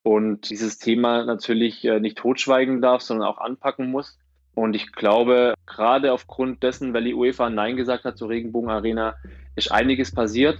und 0.03 0.49
dieses 0.49 0.79
Thema 0.79 1.25
natürlich 1.25 1.85
äh, 1.85 2.01
nicht 2.01 2.17
totschweigen 2.17 2.81
darf, 2.81 3.03
sondern 3.03 3.29
auch 3.29 3.39
anpacken 3.39 3.91
muss. 3.91 4.19
Und 4.55 4.75
ich 4.75 4.93
glaube, 4.93 5.55
gerade 5.67 6.13
aufgrund 6.13 6.63
dessen, 6.63 6.93
weil 6.93 7.05
die 7.05 7.15
UEFA 7.15 7.51
Nein 7.51 7.77
gesagt 7.77 8.05
hat 8.05 8.17
zur 8.19 8.31
Regenbogen 8.31 8.71
Arena, 8.71 9.15
ist 9.57 9.71
einiges 9.71 10.13
passiert. 10.13 10.59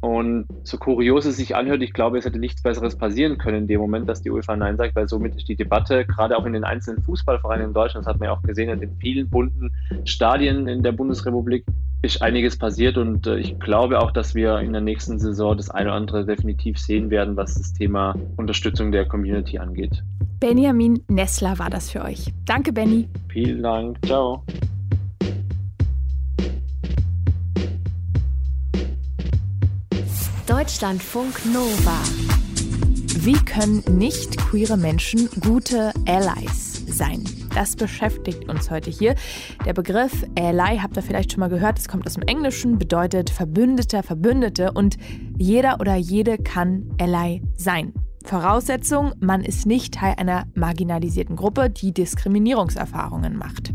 Und 0.00 0.46
so 0.64 0.78
kurios 0.78 1.26
es 1.26 1.36
sich 1.36 1.54
anhört, 1.54 1.82
ich 1.82 1.92
glaube, 1.92 2.18
es 2.18 2.24
hätte 2.24 2.38
nichts 2.38 2.62
Besseres 2.62 2.96
passieren 2.96 3.36
können 3.36 3.58
in 3.58 3.66
dem 3.66 3.80
Moment, 3.80 4.08
dass 4.08 4.22
die 4.22 4.30
UEFA 4.30 4.56
Nein 4.56 4.78
sagt, 4.78 4.96
weil 4.96 5.08
somit 5.08 5.36
ist 5.36 5.48
die 5.48 5.56
Debatte, 5.56 6.06
gerade 6.06 6.38
auch 6.38 6.46
in 6.46 6.54
den 6.54 6.64
einzelnen 6.64 7.02
Fußballvereinen 7.02 7.68
in 7.68 7.74
Deutschland, 7.74 8.06
das 8.06 8.14
hat 8.14 8.20
man 8.20 8.28
ja 8.28 8.34
auch 8.34 8.42
gesehen 8.42 8.70
in 8.70 8.80
den 8.80 8.96
vielen 8.96 9.28
bunten 9.28 9.70
Stadien 10.04 10.68
in 10.68 10.82
der 10.82 10.92
Bundesrepublik, 10.92 11.64
ist 12.02 12.22
einiges 12.22 12.56
passiert 12.56 12.96
und 12.96 13.26
äh, 13.26 13.36
ich 13.36 13.58
glaube 13.60 14.00
auch, 14.00 14.10
dass 14.10 14.34
wir 14.34 14.58
in 14.60 14.72
der 14.72 14.80
nächsten 14.80 15.18
Saison 15.18 15.54
das 15.56 15.68
eine 15.68 15.90
oder 15.90 15.96
andere 15.96 16.24
definitiv 16.24 16.78
sehen 16.78 17.10
werden, 17.10 17.36
was 17.36 17.54
das 17.54 17.74
Thema 17.74 18.14
Unterstützung 18.36 18.90
der 18.92 19.04
Community 19.04 19.58
angeht. 19.58 20.02
Benjamin 20.40 21.02
Nessler 21.08 21.58
war 21.58 21.68
das 21.68 21.90
für 21.90 22.02
euch. 22.02 22.32
Danke, 22.46 22.72
Benny. 22.72 23.06
Vielen 23.28 23.62
Dank. 23.62 23.98
Ciao. 24.06 24.42
Deutschlandfunk 30.60 31.46
Nova. 31.46 32.02
Wie 33.24 33.32
können 33.46 33.82
nicht 33.96 34.36
queere 34.36 34.76
Menschen 34.76 35.26
gute 35.40 35.90
Allies 36.06 36.84
sein? 36.86 37.24
Das 37.54 37.76
beschäftigt 37.76 38.46
uns 38.46 38.70
heute 38.70 38.90
hier. 38.90 39.14
Der 39.64 39.72
Begriff 39.72 40.12
Ally 40.38 40.76
habt 40.76 40.98
ihr 40.98 41.02
vielleicht 41.02 41.32
schon 41.32 41.40
mal 41.40 41.48
gehört, 41.48 41.78
es 41.78 41.88
kommt 41.88 42.06
aus 42.06 42.12
dem 42.12 42.24
Englischen, 42.24 42.76
bedeutet 42.76 43.30
Verbündeter, 43.30 44.02
Verbündete 44.02 44.72
und 44.72 44.98
jeder 45.38 45.80
oder 45.80 45.96
jede 45.96 46.36
kann 46.36 46.90
Ally 47.00 47.40
sein. 47.56 47.94
Voraussetzung, 48.26 49.14
man 49.18 49.42
ist 49.42 49.64
nicht 49.64 49.94
Teil 49.94 50.16
einer 50.18 50.44
marginalisierten 50.54 51.36
Gruppe, 51.36 51.70
die 51.70 51.94
Diskriminierungserfahrungen 51.94 53.38
macht. 53.38 53.72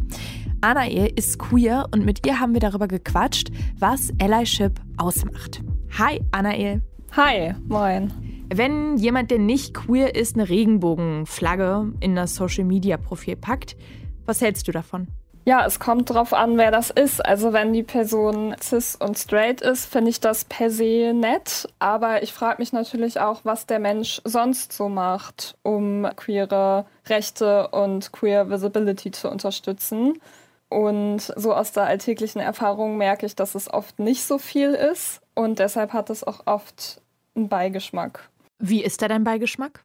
Anael 0.61 1.11
ist 1.15 1.39
queer 1.39 1.87
und 1.91 2.05
mit 2.05 2.27
ihr 2.27 2.39
haben 2.39 2.53
wir 2.53 2.61
darüber 2.61 2.87
gequatscht, 2.87 3.49
was 3.79 4.11
Allyship 4.21 4.79
ausmacht. 4.97 5.63
Hi, 5.97 6.19
Anael. 6.33 6.81
Hi, 7.15 7.55
moin. 7.69 8.11
Wenn 8.53 8.97
jemand, 8.97 9.31
der 9.31 9.39
nicht 9.39 9.73
queer 9.73 10.13
ist, 10.13 10.35
eine 10.35 10.49
Regenbogenflagge 10.49 11.93
in 12.01 12.17
das 12.17 12.35
Social-Media-Profil 12.35 13.37
packt, 13.37 13.77
was 14.25 14.41
hältst 14.41 14.67
du 14.67 14.73
davon? 14.73 15.07
Ja, 15.45 15.65
es 15.65 15.79
kommt 15.79 16.09
drauf 16.09 16.33
an, 16.33 16.57
wer 16.57 16.69
das 16.69 16.89
ist. 16.89 17.25
Also 17.25 17.53
wenn 17.53 17.71
die 17.71 17.83
Person 17.83 18.53
cis 18.61 18.97
und 18.97 19.17
straight 19.17 19.61
ist, 19.61 19.85
finde 19.85 20.09
ich 20.09 20.19
das 20.19 20.43
per 20.43 20.69
se 20.69 21.13
nett. 21.13 21.69
Aber 21.79 22.23
ich 22.23 22.33
frage 22.33 22.61
mich 22.61 22.73
natürlich 22.73 23.21
auch, 23.21 23.45
was 23.45 23.65
der 23.65 23.79
Mensch 23.79 24.21
sonst 24.25 24.73
so 24.73 24.89
macht, 24.89 25.55
um 25.63 26.05
queere 26.17 26.87
Rechte 27.07 27.69
und 27.69 28.11
queer 28.11 28.49
Visibility 28.49 29.11
zu 29.11 29.29
unterstützen. 29.29 30.19
Und 30.67 31.21
so 31.37 31.53
aus 31.53 31.71
der 31.71 31.83
alltäglichen 31.85 32.41
Erfahrung 32.41 32.97
merke 32.97 33.25
ich, 33.25 33.37
dass 33.37 33.55
es 33.55 33.73
oft 33.73 33.99
nicht 33.99 34.23
so 34.23 34.37
viel 34.37 34.71
ist. 34.73 35.21
Und 35.35 35.59
deshalb 35.59 35.93
hat 35.93 36.09
es 36.09 36.23
auch 36.23 36.41
oft 36.45 37.01
einen 37.35 37.49
Beigeschmack. 37.49 38.29
Wie 38.57 38.83
ist 38.83 39.01
da 39.01 39.07
dein 39.07 39.23
Beigeschmack? 39.23 39.83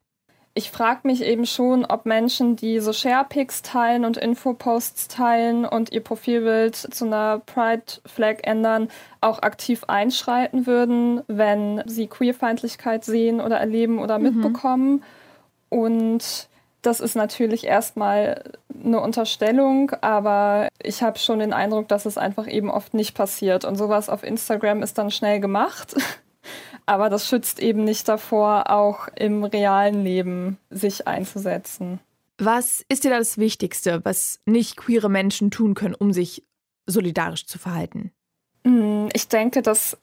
Ich 0.55 0.73
frage 0.73 1.01
mich 1.05 1.23
eben 1.23 1.47
schon, 1.47 1.85
ob 1.85 2.07
Menschen, 2.07 2.57
die 2.57 2.81
so 2.81 2.93
Sharepics 2.93 3.63
teilen 3.63 4.05
und 4.05 4.17
Infoposts 4.17 5.07
teilen 5.07 5.65
und 5.65 5.93
ihr 5.93 6.03
Profilbild 6.03 6.75
zu 6.75 7.05
einer 7.05 7.39
Pride-Flag 7.39 8.39
ändern, 8.43 8.89
auch 9.21 9.43
aktiv 9.43 9.85
einschreiten 9.85 10.67
würden, 10.67 11.23
wenn 11.29 11.85
sie 11.87 12.09
Queerfeindlichkeit 12.09 13.05
sehen 13.05 13.41
oder 13.41 13.59
erleben 13.59 14.01
oder 14.01 14.19
mhm. 14.19 14.25
mitbekommen. 14.25 15.05
Und 15.69 16.49
das 16.83 17.01
ist 17.01 17.15
natürlich 17.15 17.65
erstmal 17.65 18.43
eine 18.83 19.01
Unterstellung, 19.01 19.91
aber 20.01 20.69
ich 20.83 21.03
habe 21.03 21.19
schon 21.19 21.41
den 21.41 21.53
Eindruck, 21.53 21.89
dass 21.89 22.07
es 22.07 22.19
einfach 22.19 22.47
eben 22.47 22.71
oft 22.71 22.95
nicht 22.95 23.15
passiert. 23.15 23.65
Und 23.65 23.77
sowas 23.77 24.09
auf 24.09 24.23
Instagram 24.23 24.83
ist 24.83 24.99
dann 24.99 25.11
schnell 25.11 25.41
gemacht. 25.41 25.97
aber 26.87 27.11
das 27.11 27.29
schützt 27.29 27.61
eben 27.61 27.85
nicht 27.85 28.09
davor, 28.09 28.71
auch 28.71 29.09
im 29.15 29.45
realen 29.45 30.03
Leben 30.03 30.59
sich 30.71 31.07
einzusetzen. 31.07 32.01
Was 32.39 32.83
ist 32.89 33.05
dir 33.05 33.11
da 33.11 33.19
das 33.19 33.37
Wichtigste, 33.37 34.05
was 34.05 34.41
nicht 34.47 34.77
queere 34.77 35.11
Menschen 35.11 35.51
tun 35.51 35.75
können, 35.75 35.95
um 35.95 36.13
sich 36.13 36.43
solidarisch 36.87 37.47
zu 37.47 37.59
verhalten? 37.59 38.13
Hm, 38.65 39.09
ich 39.13 39.29
denke, 39.29 39.61
dass 39.63 39.99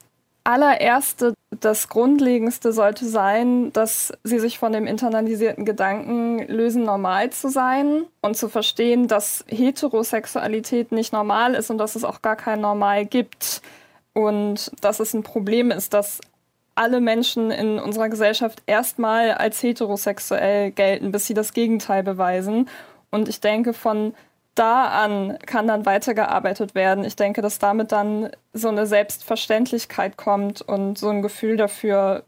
allererste, 0.48 1.34
das 1.50 1.90
Grundlegendste 1.90 2.72
sollte 2.72 3.04
sein, 3.04 3.70
dass 3.74 4.14
sie 4.24 4.38
sich 4.38 4.58
von 4.58 4.72
dem 4.72 4.86
internalisierten 4.86 5.66
Gedanken 5.66 6.38
lösen, 6.48 6.84
normal 6.84 7.28
zu 7.30 7.50
sein 7.50 8.06
und 8.22 8.34
zu 8.34 8.48
verstehen, 8.48 9.08
dass 9.08 9.44
Heterosexualität 9.48 10.90
nicht 10.90 11.12
normal 11.12 11.54
ist 11.54 11.70
und 11.70 11.76
dass 11.76 11.96
es 11.96 12.04
auch 12.04 12.22
gar 12.22 12.36
kein 12.36 12.62
Normal 12.62 13.04
gibt. 13.04 13.60
Und 14.14 14.72
dass 14.80 15.00
es 15.00 15.12
ein 15.12 15.22
Problem 15.22 15.70
ist, 15.70 15.92
dass 15.92 16.18
alle 16.74 17.02
Menschen 17.02 17.50
in 17.50 17.78
unserer 17.78 18.08
Gesellschaft 18.08 18.62
erstmal 18.64 19.32
als 19.32 19.62
heterosexuell 19.62 20.70
gelten, 20.70 21.12
bis 21.12 21.26
sie 21.26 21.34
das 21.34 21.52
Gegenteil 21.52 22.02
beweisen. 22.02 22.70
Und 23.10 23.28
ich 23.28 23.40
denke, 23.40 23.74
von 23.74 24.14
da 24.58 24.86
an 24.86 25.38
kann 25.46 25.66
dann 25.66 25.86
weitergearbeitet 25.86 26.74
werden. 26.74 27.04
Ich 27.04 27.16
denke, 27.16 27.42
dass 27.42 27.58
damit 27.58 27.92
dann 27.92 28.30
so 28.52 28.68
eine 28.68 28.86
Selbstverständlichkeit 28.86 30.16
kommt 30.16 30.62
und 30.62 30.98
so 30.98 31.08
ein 31.08 31.22
Gefühl 31.22 31.56
dafür, 31.56 32.24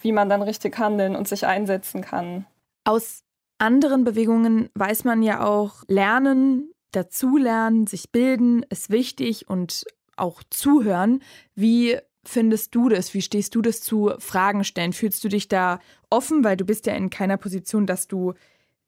wie 0.00 0.12
man 0.12 0.28
dann 0.28 0.42
richtig 0.42 0.78
handeln 0.78 1.16
und 1.16 1.26
sich 1.26 1.46
einsetzen 1.46 2.02
kann. 2.02 2.46
Aus 2.84 3.22
anderen 3.58 4.04
Bewegungen 4.04 4.68
weiß 4.74 5.04
man 5.04 5.22
ja 5.22 5.44
auch, 5.44 5.82
lernen, 5.88 6.70
dazulernen, 6.92 7.86
sich 7.86 8.10
bilden 8.12 8.64
ist 8.70 8.90
wichtig 8.90 9.48
und 9.48 9.84
auch 10.16 10.42
zuhören. 10.50 11.22
Wie 11.54 11.98
findest 12.24 12.74
du 12.74 12.88
das? 12.88 13.14
Wie 13.14 13.22
stehst 13.22 13.54
du 13.54 13.62
das 13.62 13.80
zu 13.80 14.12
Fragen 14.18 14.64
stellen? 14.64 14.92
Fühlst 14.92 15.24
du 15.24 15.28
dich 15.28 15.48
da 15.48 15.80
offen, 16.10 16.44
weil 16.44 16.56
du 16.56 16.64
bist 16.64 16.86
ja 16.86 16.94
in 16.94 17.10
keiner 17.10 17.36
Position, 17.36 17.86
dass 17.86 18.06
du 18.06 18.34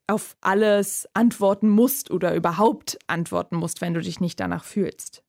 auf 0.07 0.37
alles 0.41 1.09
antworten 1.15 1.69
musst 1.69 2.11
oder 2.11 2.35
überhaupt 2.35 2.99
antworten 3.07 3.57
musst, 3.57 3.81
wenn 3.81 3.95
du 3.95 4.01
dich 4.01 4.21
nicht 4.21 4.39
danach 4.41 4.65
fühlst? 4.65 5.23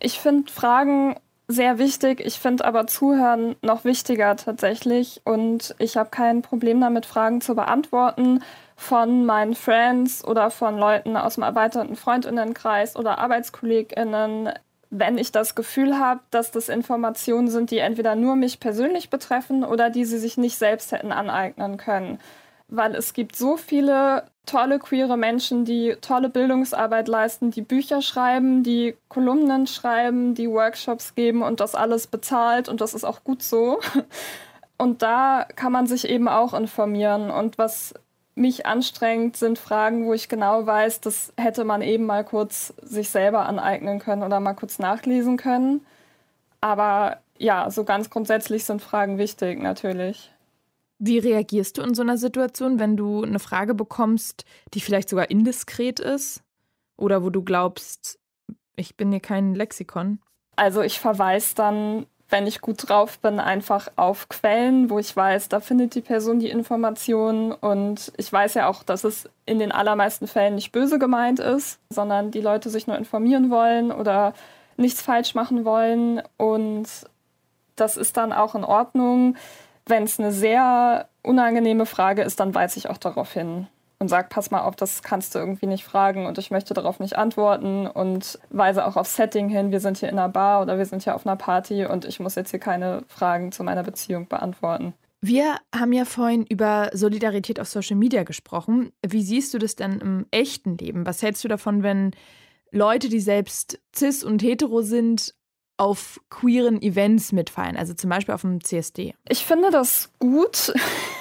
Ich 0.00 0.18
finde 0.18 0.50
Fragen 0.50 1.16
sehr 1.48 1.78
wichtig. 1.78 2.20
Ich 2.20 2.38
finde 2.38 2.64
aber 2.64 2.86
Zuhören 2.86 3.56
noch 3.62 3.84
wichtiger 3.84 4.36
tatsächlich. 4.36 5.20
Und 5.24 5.74
ich 5.78 5.96
habe 5.96 6.10
kein 6.10 6.42
Problem 6.42 6.80
damit, 6.80 7.06
Fragen 7.06 7.40
zu 7.40 7.54
beantworten 7.54 8.42
von 8.76 9.24
meinen 9.26 9.54
Friends 9.54 10.24
oder 10.24 10.50
von 10.50 10.78
Leuten 10.78 11.16
aus 11.16 11.34
dem 11.34 11.44
erweiterten 11.44 11.94
Freundinnenkreis 11.94 12.96
oder 12.96 13.18
Arbeitskolleginnen, 13.18 14.50
wenn 14.90 15.18
ich 15.18 15.30
das 15.30 15.54
Gefühl 15.54 15.98
habe, 15.98 16.20
dass 16.30 16.50
das 16.50 16.68
Informationen 16.68 17.48
sind, 17.48 17.70
die 17.70 17.78
entweder 17.78 18.14
nur 18.14 18.36
mich 18.36 18.60
persönlich 18.60 19.08
betreffen 19.08 19.64
oder 19.64 19.88
die 19.88 20.04
sie 20.04 20.18
sich 20.18 20.36
nicht 20.36 20.58
selbst 20.58 20.92
hätten 20.92 21.12
aneignen 21.12 21.76
können. 21.76 22.18
Weil 22.74 22.94
es 22.94 23.12
gibt 23.12 23.36
so 23.36 23.58
viele 23.58 24.24
tolle 24.46 24.78
queere 24.78 25.16
Menschen, 25.16 25.64
die 25.64 25.96
tolle 26.00 26.28
Bildungsarbeit 26.28 27.06
leisten, 27.06 27.50
die 27.50 27.60
Bücher 27.62 28.00
schreiben, 28.00 28.62
die 28.62 28.96
Kolumnen 29.08 29.66
schreiben, 29.66 30.34
die 30.34 30.50
Workshops 30.50 31.14
geben 31.14 31.42
und 31.42 31.60
das 31.60 31.74
alles 31.74 32.06
bezahlt 32.06 32.68
und 32.68 32.80
das 32.80 32.94
ist 32.94 33.04
auch 33.04 33.24
gut 33.24 33.42
so. 33.42 33.80
Und 34.78 35.02
da 35.02 35.46
kann 35.54 35.70
man 35.70 35.86
sich 35.86 36.08
eben 36.08 36.26
auch 36.26 36.54
informieren. 36.54 37.30
Und 37.30 37.56
was 37.56 37.94
mich 38.34 38.66
anstrengt, 38.66 39.36
sind 39.36 39.56
Fragen, 39.60 40.06
wo 40.06 40.12
ich 40.12 40.28
genau 40.28 40.66
weiß, 40.66 41.00
das 41.00 41.32
hätte 41.36 41.62
man 41.62 41.82
eben 41.82 42.04
mal 42.04 42.24
kurz 42.24 42.74
sich 42.82 43.10
selber 43.10 43.46
aneignen 43.46 44.00
können 44.00 44.24
oder 44.24 44.40
mal 44.40 44.54
kurz 44.54 44.80
nachlesen 44.80 45.36
können. 45.36 45.86
Aber 46.60 47.18
ja, 47.38 47.70
so 47.70 47.84
ganz 47.84 48.10
grundsätzlich 48.10 48.64
sind 48.64 48.82
Fragen 48.82 49.18
wichtig, 49.18 49.62
natürlich. 49.62 50.32
Wie 51.04 51.18
reagierst 51.18 51.78
du 51.78 51.82
in 51.82 51.94
so 51.94 52.02
einer 52.02 52.16
Situation, 52.16 52.78
wenn 52.78 52.96
du 52.96 53.24
eine 53.24 53.40
Frage 53.40 53.74
bekommst, 53.74 54.44
die 54.72 54.80
vielleicht 54.80 55.08
sogar 55.08 55.30
indiskret 55.30 55.98
ist? 55.98 56.42
Oder 56.96 57.24
wo 57.24 57.30
du 57.30 57.42
glaubst, 57.42 58.20
ich 58.76 58.96
bin 58.96 59.10
hier 59.10 59.18
kein 59.18 59.56
Lexikon? 59.56 60.20
Also 60.54 60.80
ich 60.80 61.00
verweise 61.00 61.56
dann 61.56 62.06
wenn 62.32 62.46
ich 62.46 62.62
gut 62.62 62.88
drauf 62.88 63.18
bin, 63.18 63.38
einfach 63.38 63.88
auf 63.96 64.28
Quellen, 64.30 64.88
wo 64.88 64.98
ich 64.98 65.14
weiß, 65.14 65.50
da 65.50 65.60
findet 65.60 65.94
die 65.94 66.00
Person 66.00 66.40
die 66.40 66.48
Informationen. 66.48 67.52
Und 67.52 68.10
ich 68.16 68.32
weiß 68.32 68.54
ja 68.54 68.68
auch, 68.68 68.82
dass 68.82 69.04
es 69.04 69.28
in 69.44 69.58
den 69.58 69.70
allermeisten 69.70 70.26
Fällen 70.26 70.54
nicht 70.54 70.72
böse 70.72 70.98
gemeint 70.98 71.40
ist, 71.40 71.78
sondern 71.90 72.30
die 72.30 72.40
Leute 72.40 72.70
sich 72.70 72.86
nur 72.86 72.96
informieren 72.96 73.50
wollen 73.50 73.92
oder 73.92 74.32
nichts 74.78 75.02
falsch 75.02 75.34
machen 75.34 75.66
wollen. 75.66 76.22
Und 76.38 76.88
das 77.76 77.98
ist 77.98 78.16
dann 78.16 78.32
auch 78.32 78.54
in 78.54 78.64
Ordnung. 78.64 79.36
Wenn 79.86 80.04
es 80.04 80.18
eine 80.18 80.32
sehr 80.32 81.08
unangenehme 81.22 81.86
Frage 81.86 82.22
ist, 82.22 82.40
dann 82.40 82.54
weise 82.54 82.78
ich 82.78 82.88
auch 82.88 82.98
darauf 82.98 83.32
hin 83.32 83.66
und 83.98 84.08
sage, 84.08 84.28
pass 84.30 84.50
mal 84.50 84.62
auf, 84.62 84.74
das 84.74 85.02
kannst 85.02 85.34
du 85.34 85.38
irgendwie 85.38 85.66
nicht 85.66 85.84
fragen 85.84 86.26
und 86.26 86.36
ich 86.36 86.50
möchte 86.50 86.74
darauf 86.74 86.98
nicht 86.98 87.16
antworten 87.16 87.86
und 87.86 88.38
weise 88.50 88.84
auch 88.84 88.96
auf 88.96 89.06
Setting 89.06 89.48
hin, 89.48 89.70
wir 89.70 89.78
sind 89.78 89.98
hier 89.98 90.08
in 90.08 90.18
einer 90.18 90.28
Bar 90.28 90.62
oder 90.62 90.76
wir 90.76 90.86
sind 90.86 91.04
hier 91.04 91.14
auf 91.14 91.24
einer 91.24 91.36
Party 91.36 91.86
und 91.86 92.04
ich 92.04 92.18
muss 92.18 92.34
jetzt 92.34 92.50
hier 92.50 92.58
keine 92.58 93.04
Fragen 93.06 93.52
zu 93.52 93.62
meiner 93.62 93.84
Beziehung 93.84 94.26
beantworten. 94.26 94.92
Wir 95.20 95.54
haben 95.72 95.92
ja 95.92 96.04
vorhin 96.04 96.44
über 96.44 96.90
Solidarität 96.92 97.60
auf 97.60 97.68
Social 97.68 97.96
Media 97.96 98.24
gesprochen. 98.24 98.90
Wie 99.06 99.22
siehst 99.22 99.54
du 99.54 99.58
das 99.58 99.76
denn 99.76 100.00
im 100.00 100.26
echten 100.32 100.76
Leben? 100.78 101.06
Was 101.06 101.22
hältst 101.22 101.44
du 101.44 101.48
davon, 101.48 101.84
wenn 101.84 102.10
Leute, 102.72 103.08
die 103.08 103.20
selbst 103.20 103.78
cis 103.94 104.24
und 104.24 104.42
hetero 104.42 104.82
sind, 104.82 105.32
auf 105.82 106.20
queeren 106.30 106.80
Events 106.80 107.32
mitfeiern, 107.32 107.76
also 107.76 107.92
zum 107.92 108.08
Beispiel 108.08 108.32
auf 108.32 108.42
dem 108.42 108.62
CSD? 108.62 109.14
Ich 109.28 109.44
finde 109.44 109.72
das 109.72 110.12
gut, 110.20 110.72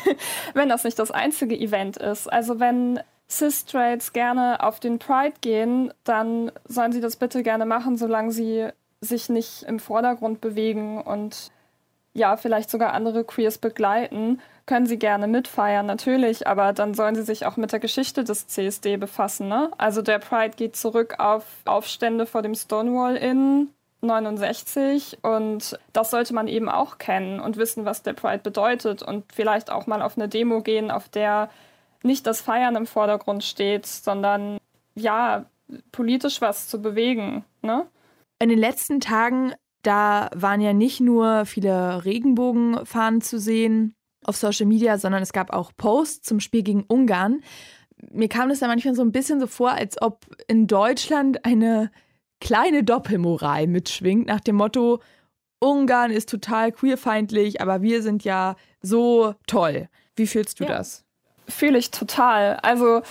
wenn 0.53 0.69
das 0.69 0.83
nicht 0.83 0.99
das 0.99 1.09
einzige 1.09 1.57
Event 1.57 1.97
ist. 1.97 2.31
Also 2.31 2.59
wenn 2.59 2.99
Cis-Straights 3.27 4.13
gerne 4.13 4.61
auf 4.61 4.79
den 4.79 4.99
Pride 4.99 5.33
gehen, 5.41 5.91
dann 6.03 6.51
sollen 6.65 6.91
sie 6.91 7.01
das 7.01 7.15
bitte 7.15 7.41
gerne 7.41 7.65
machen, 7.65 7.97
solange 7.97 8.31
sie 8.31 8.67
sich 8.99 9.29
nicht 9.29 9.63
im 9.63 9.79
Vordergrund 9.79 10.41
bewegen 10.41 11.01
und 11.01 11.49
ja, 12.13 12.37
vielleicht 12.37 12.69
sogar 12.69 12.93
andere 12.93 13.23
Queers 13.23 13.57
begleiten, 13.57 14.41
können 14.67 14.85
sie 14.85 14.99
gerne 14.99 15.25
mitfeiern, 15.25 15.87
natürlich, 15.87 16.45
aber 16.45 16.71
dann 16.71 16.93
sollen 16.93 17.15
sie 17.15 17.23
sich 17.23 17.47
auch 17.47 17.57
mit 17.57 17.71
der 17.71 17.79
Geschichte 17.79 18.23
des 18.23 18.45
CSD 18.45 18.97
befassen. 18.97 19.47
Ne? 19.47 19.71
Also 19.79 20.03
der 20.03 20.19
Pride 20.19 20.55
geht 20.55 20.75
zurück 20.75 21.15
auf 21.17 21.45
Aufstände 21.65 22.27
vor 22.27 22.43
dem 22.43 22.53
Stonewall 22.53 23.15
Inn 23.15 23.69
69 24.01 25.19
und 25.21 25.77
das 25.93 26.11
sollte 26.11 26.33
man 26.33 26.47
eben 26.47 26.69
auch 26.69 26.97
kennen 26.97 27.39
und 27.39 27.57
wissen, 27.57 27.85
was 27.85 28.03
der 28.03 28.13
Pride 28.13 28.39
bedeutet 28.39 29.03
und 29.03 29.25
vielleicht 29.31 29.71
auch 29.71 29.87
mal 29.87 30.01
auf 30.01 30.17
eine 30.17 30.27
Demo 30.27 30.61
gehen, 30.61 30.91
auf 30.91 31.07
der 31.09 31.49
nicht 32.03 32.25
das 32.25 32.41
Feiern 32.41 32.75
im 32.75 32.87
Vordergrund 32.87 33.43
steht, 33.43 33.85
sondern 33.85 34.57
ja, 34.95 35.45
politisch 35.91 36.41
was 36.41 36.67
zu 36.67 36.81
bewegen. 36.81 37.45
Ne? 37.61 37.87
In 38.39 38.49
den 38.49 38.59
letzten 38.59 38.99
Tagen, 38.99 39.53
da 39.83 40.29
waren 40.33 40.61
ja 40.61 40.73
nicht 40.73 40.99
nur 40.99 41.45
viele 41.45 42.03
Regenbogenfahnen 42.03 43.21
zu 43.21 43.39
sehen 43.39 43.93
auf 44.23 44.35
Social 44.35 44.65
Media, 44.65 44.97
sondern 44.97 45.23
es 45.23 45.33
gab 45.33 45.53
auch 45.53 45.71
Posts 45.77 46.27
zum 46.27 46.39
Spiel 46.39 46.63
gegen 46.63 46.83
Ungarn. 46.83 47.41
Mir 48.11 48.29
kam 48.29 48.49
das 48.49 48.59
da 48.59 48.67
manchmal 48.67 48.95
so 48.95 49.03
ein 49.03 49.11
bisschen 49.11 49.39
so 49.39 49.47
vor, 49.47 49.71
als 49.71 50.01
ob 50.01 50.25
in 50.47 50.67
Deutschland 50.67 51.45
eine 51.45 51.91
kleine 52.41 52.83
Doppelmoral 52.83 53.67
mitschwingt, 53.67 54.27
nach 54.27 54.41
dem 54.41 54.57
Motto, 54.57 54.99
Ungarn 55.59 56.11
ist 56.11 56.29
total 56.29 56.71
queerfeindlich, 56.71 57.61
aber 57.61 57.81
wir 57.81 58.01
sind 58.01 58.23
ja 58.23 58.55
so 58.81 59.35
toll. 59.47 59.87
Wie 60.15 60.27
fühlst 60.27 60.59
du 60.59 60.63
ja. 60.65 60.71
das? 60.71 61.05
Fühle 61.47 61.77
ich 61.77 61.91
total. 61.91 62.57
Also 62.57 63.03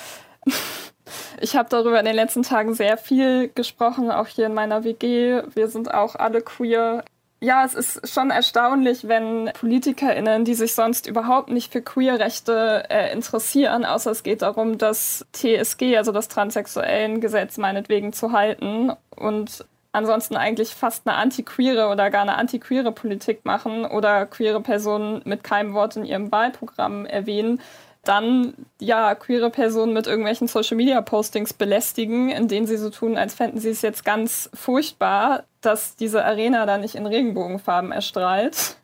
ich 1.41 1.57
habe 1.57 1.69
darüber 1.69 1.99
in 1.99 2.07
den 2.07 2.17
letzten 2.17 2.43
Tagen 2.43 2.75
sehr 2.75 2.99
viel 2.99 3.49
gesprochen, 3.55 4.11
auch 4.11 4.27
hier 4.27 4.47
in 4.47 4.55
meiner 4.55 4.85
WG. 4.85 5.43
Wir 5.55 5.69
sind 5.69 5.95
auch 5.95 6.17
alle 6.17 6.43
queer. 6.43 7.05
Ja, 7.43 7.65
es 7.65 7.73
ist 7.73 8.13
schon 8.13 8.31
erstaunlich, 8.31 9.09
wenn 9.09 9.51
PolitikerInnen, 9.55 10.45
die 10.45 10.53
sich 10.53 10.75
sonst 10.75 11.07
überhaupt 11.07 11.49
nicht 11.49 11.73
für 11.73 11.81
Queerrechte 11.81 12.85
äh, 12.91 13.11
interessieren, 13.15 13.87
außer 13.87 14.11
es 14.11 14.23
geht 14.23 14.43
darum, 14.43 14.77
das 14.77 15.25
TSG, 15.33 15.97
also 15.97 16.13
das 16.13 16.29
transsexuellen 16.29 17.23
Gesetz 17.23 17.57
meinetwegen 17.57 18.13
zu 18.13 18.33
halten 18.33 18.93
und 19.17 19.65
ansonsten 19.93 20.37
eigentlich 20.37 20.75
fast 20.75 21.09
eine 21.09 21.17
antiqueere 21.17 21.89
oder 21.89 22.11
gar 22.11 22.23
eine 22.23 22.37
antiqueere 22.37 22.93
Politik 22.93 23.47
machen 23.47 23.87
oder 23.87 24.27
queere 24.27 24.61
Personen 24.61 25.23
mit 25.25 25.43
keinem 25.43 25.73
Wort 25.73 25.97
in 25.97 26.05
ihrem 26.05 26.31
Wahlprogramm 26.31 27.07
erwähnen, 27.07 27.63
dann 28.04 28.54
ja 28.78 29.14
queere 29.14 29.50
Personen 29.50 29.92
mit 29.92 30.07
irgendwelchen 30.07 30.49
Social 30.49 30.76
Media 30.76 31.00
Postings 31.02 31.52
belästigen, 31.52 32.30
in 32.30 32.49
denen 32.49 32.66
sie 32.66 32.78
so 32.78 32.90
tun, 32.90 33.16
als 33.16 33.35
fänden 33.35 33.61
sie 33.61 33.71
es 33.71 33.83
jetzt 33.83 34.04
ganz 34.04 34.50
furchtbar, 34.54 35.45
dass 35.61 35.97
diese 35.97 36.25
Arena 36.25 36.64
da 36.64 36.78
nicht 36.78 36.95
in 36.95 37.07
Regenbogenfarben 37.07 37.92
erstrahlt. 37.92 38.76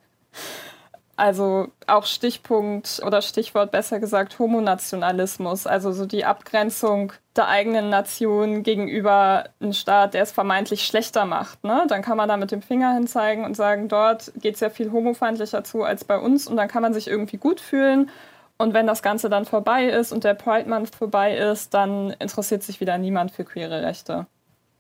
Also 1.19 1.69
auch 1.87 2.05
Stichpunkt 2.05 3.01
oder 3.03 3.23
Stichwort 3.23 3.71
besser 3.71 4.01
gesagt 4.01 4.39
Homonationalismus, 4.39 5.67
also 5.67 5.93
so 5.93 6.05
die 6.05 6.27
Abgrenzung 6.27 7.15
der 7.37 7.49
eigenen 7.49 7.89
Nation 7.89 8.63
gegenüber 8.63 9.45
einem 9.59 9.73
Staat, 9.73 10.13
der 10.13 10.25
es 10.25 10.33
vermeintlich 10.33 10.85
schlechter 10.85 11.25
macht. 11.25 11.65
Ne? 11.65 11.87
Dann 11.89 12.03
kann 12.03 12.19
man 12.19 12.29
da 12.29 12.37
mit 12.37 12.53
dem 12.53 12.61
Finger 12.61 12.93
hinzeigen 12.93 13.47
und 13.47 13.57
sagen, 13.57 13.89
dort 13.89 14.31
geht 14.37 14.57
es 14.57 14.61
ja 14.61 14.69
viel 14.69 14.93
homofeindlicher 14.93 15.65
zu 15.65 15.85
als 15.85 16.05
bei 16.05 16.19
uns 16.19 16.47
und 16.47 16.59
dann 16.59 16.69
kann 16.69 16.83
man 16.83 16.93
sich 16.93 17.09
irgendwie 17.09 17.39
gut 17.39 17.61
fühlen 17.61 18.11
und 18.59 18.75
wenn 18.75 18.87
das 18.87 19.03
Ganze 19.03 19.29
dann 19.29 19.45
vorbei 19.45 19.87
ist 19.87 20.13
und 20.13 20.25
der 20.25 20.35
Pride 20.35 20.69
Month 20.69 20.95
vorbei 20.95 21.37
ist, 21.37 21.75
dann 21.75 22.11
interessiert 22.19 22.63
sich 22.63 22.81
wieder 22.81 22.97
niemand 22.99 23.31
für 23.31 23.45
queere 23.45 23.83
Rechte. 23.83 24.27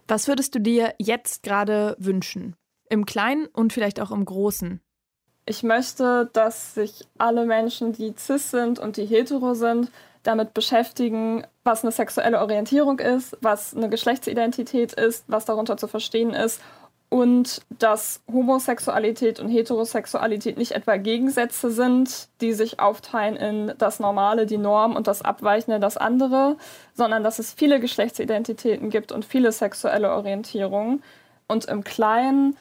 Was 0.08 0.28
würdest 0.28 0.54
du 0.54 0.60
dir 0.60 0.94
jetzt 0.98 1.42
gerade 1.42 1.96
wünschen? 1.98 2.56
Im 2.88 3.04
Kleinen 3.04 3.46
und 3.46 3.72
vielleicht 3.72 4.00
auch 4.00 4.10
im 4.10 4.24
Großen? 4.24 4.80
Ich 5.46 5.62
möchte, 5.62 6.30
dass 6.32 6.74
sich 6.74 7.06
alle 7.18 7.44
Menschen, 7.44 7.92
die 7.92 8.14
cis 8.16 8.50
sind 8.50 8.78
und 8.78 8.96
die 8.96 9.06
hetero 9.06 9.54
sind, 9.54 9.90
damit 10.22 10.54
beschäftigen, 10.54 11.46
was 11.62 11.82
eine 11.82 11.92
sexuelle 11.92 12.40
Orientierung 12.40 12.98
ist, 12.98 13.36
was 13.42 13.76
eine 13.76 13.88
Geschlechtsidentität 13.88 14.92
ist, 14.92 15.24
was 15.28 15.44
darunter 15.44 15.76
zu 15.76 15.86
verstehen 15.86 16.30
ist 16.30 16.60
und 17.08 17.62
dass 17.70 18.20
Homosexualität 18.30 19.38
und 19.38 19.48
Heterosexualität 19.48 20.58
nicht 20.58 20.72
etwa 20.72 20.96
Gegensätze 20.96 21.70
sind, 21.70 22.28
die 22.40 22.52
sich 22.52 22.80
aufteilen 22.80 23.36
in 23.36 23.74
das 23.78 24.00
Normale, 24.00 24.46
die 24.46 24.58
Norm 24.58 24.96
und 24.96 25.06
das 25.06 25.22
Abweichende, 25.22 25.78
das 25.78 25.96
andere, 25.96 26.56
sondern 26.94 27.22
dass 27.22 27.38
es 27.38 27.52
viele 27.52 27.78
Geschlechtsidentitäten 27.78 28.90
gibt 28.90 29.12
und 29.12 29.24
viele 29.24 29.52
sexuelle 29.52 30.12
Orientierungen. 30.12 31.02
Und 31.46 31.66
im 31.66 31.84
Kleinen 31.84 32.56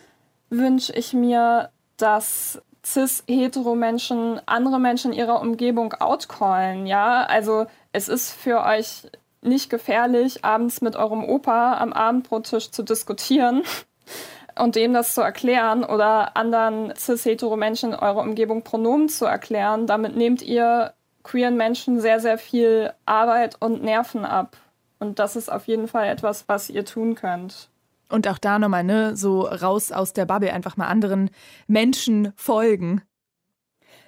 wünsche 0.51 0.93
ich 0.93 1.13
mir, 1.13 1.69
dass 1.97 2.61
cis-hetero-Menschen 2.85 4.41
andere 4.45 4.79
Menschen 4.79 5.11
in 5.11 5.17
ihrer 5.17 5.41
Umgebung 5.41 5.93
outcallen. 5.93 6.85
Ja, 6.85 7.23
also 7.23 7.65
es 7.93 8.07
ist 8.09 8.31
für 8.31 8.63
euch 8.63 9.09
nicht 9.41 9.71
gefährlich, 9.71 10.45
abends 10.45 10.81
mit 10.81 10.95
eurem 10.95 11.23
Opa 11.23 11.77
am 11.79 11.93
Abendbrottisch 11.93 12.69
zu 12.69 12.83
diskutieren 12.83 13.63
und 14.57 14.75
dem 14.75 14.93
das 14.93 15.13
zu 15.13 15.21
erklären 15.21 15.83
oder 15.83 16.37
anderen 16.37 16.93
cis-hetero-Menschen 16.95 17.93
in 17.93 17.99
eurer 17.99 18.21
Umgebung 18.21 18.63
Pronomen 18.63 19.09
zu 19.09 19.25
erklären. 19.25 19.87
Damit 19.87 20.15
nehmt 20.15 20.41
ihr 20.41 20.93
queeren 21.23 21.57
Menschen 21.57 21.99
sehr, 21.99 22.19
sehr 22.19 22.37
viel 22.37 22.93
Arbeit 23.05 23.57
und 23.59 23.83
Nerven 23.83 24.25
ab. 24.25 24.57
Und 24.99 25.19
das 25.19 25.35
ist 25.35 25.51
auf 25.51 25.67
jeden 25.67 25.87
Fall 25.87 26.07
etwas, 26.07 26.47
was 26.47 26.69
ihr 26.69 26.85
tun 26.85 27.15
könnt. 27.15 27.69
Und 28.09 28.27
auch 28.27 28.37
da 28.37 28.59
nochmal, 28.59 28.83
ne, 28.83 29.15
so 29.15 29.41
raus 29.41 29.91
aus 29.91 30.13
der 30.13 30.25
Bubble, 30.25 30.53
einfach 30.53 30.77
mal 30.77 30.87
anderen 30.87 31.31
Menschen 31.67 32.31
folgen. 32.35 33.01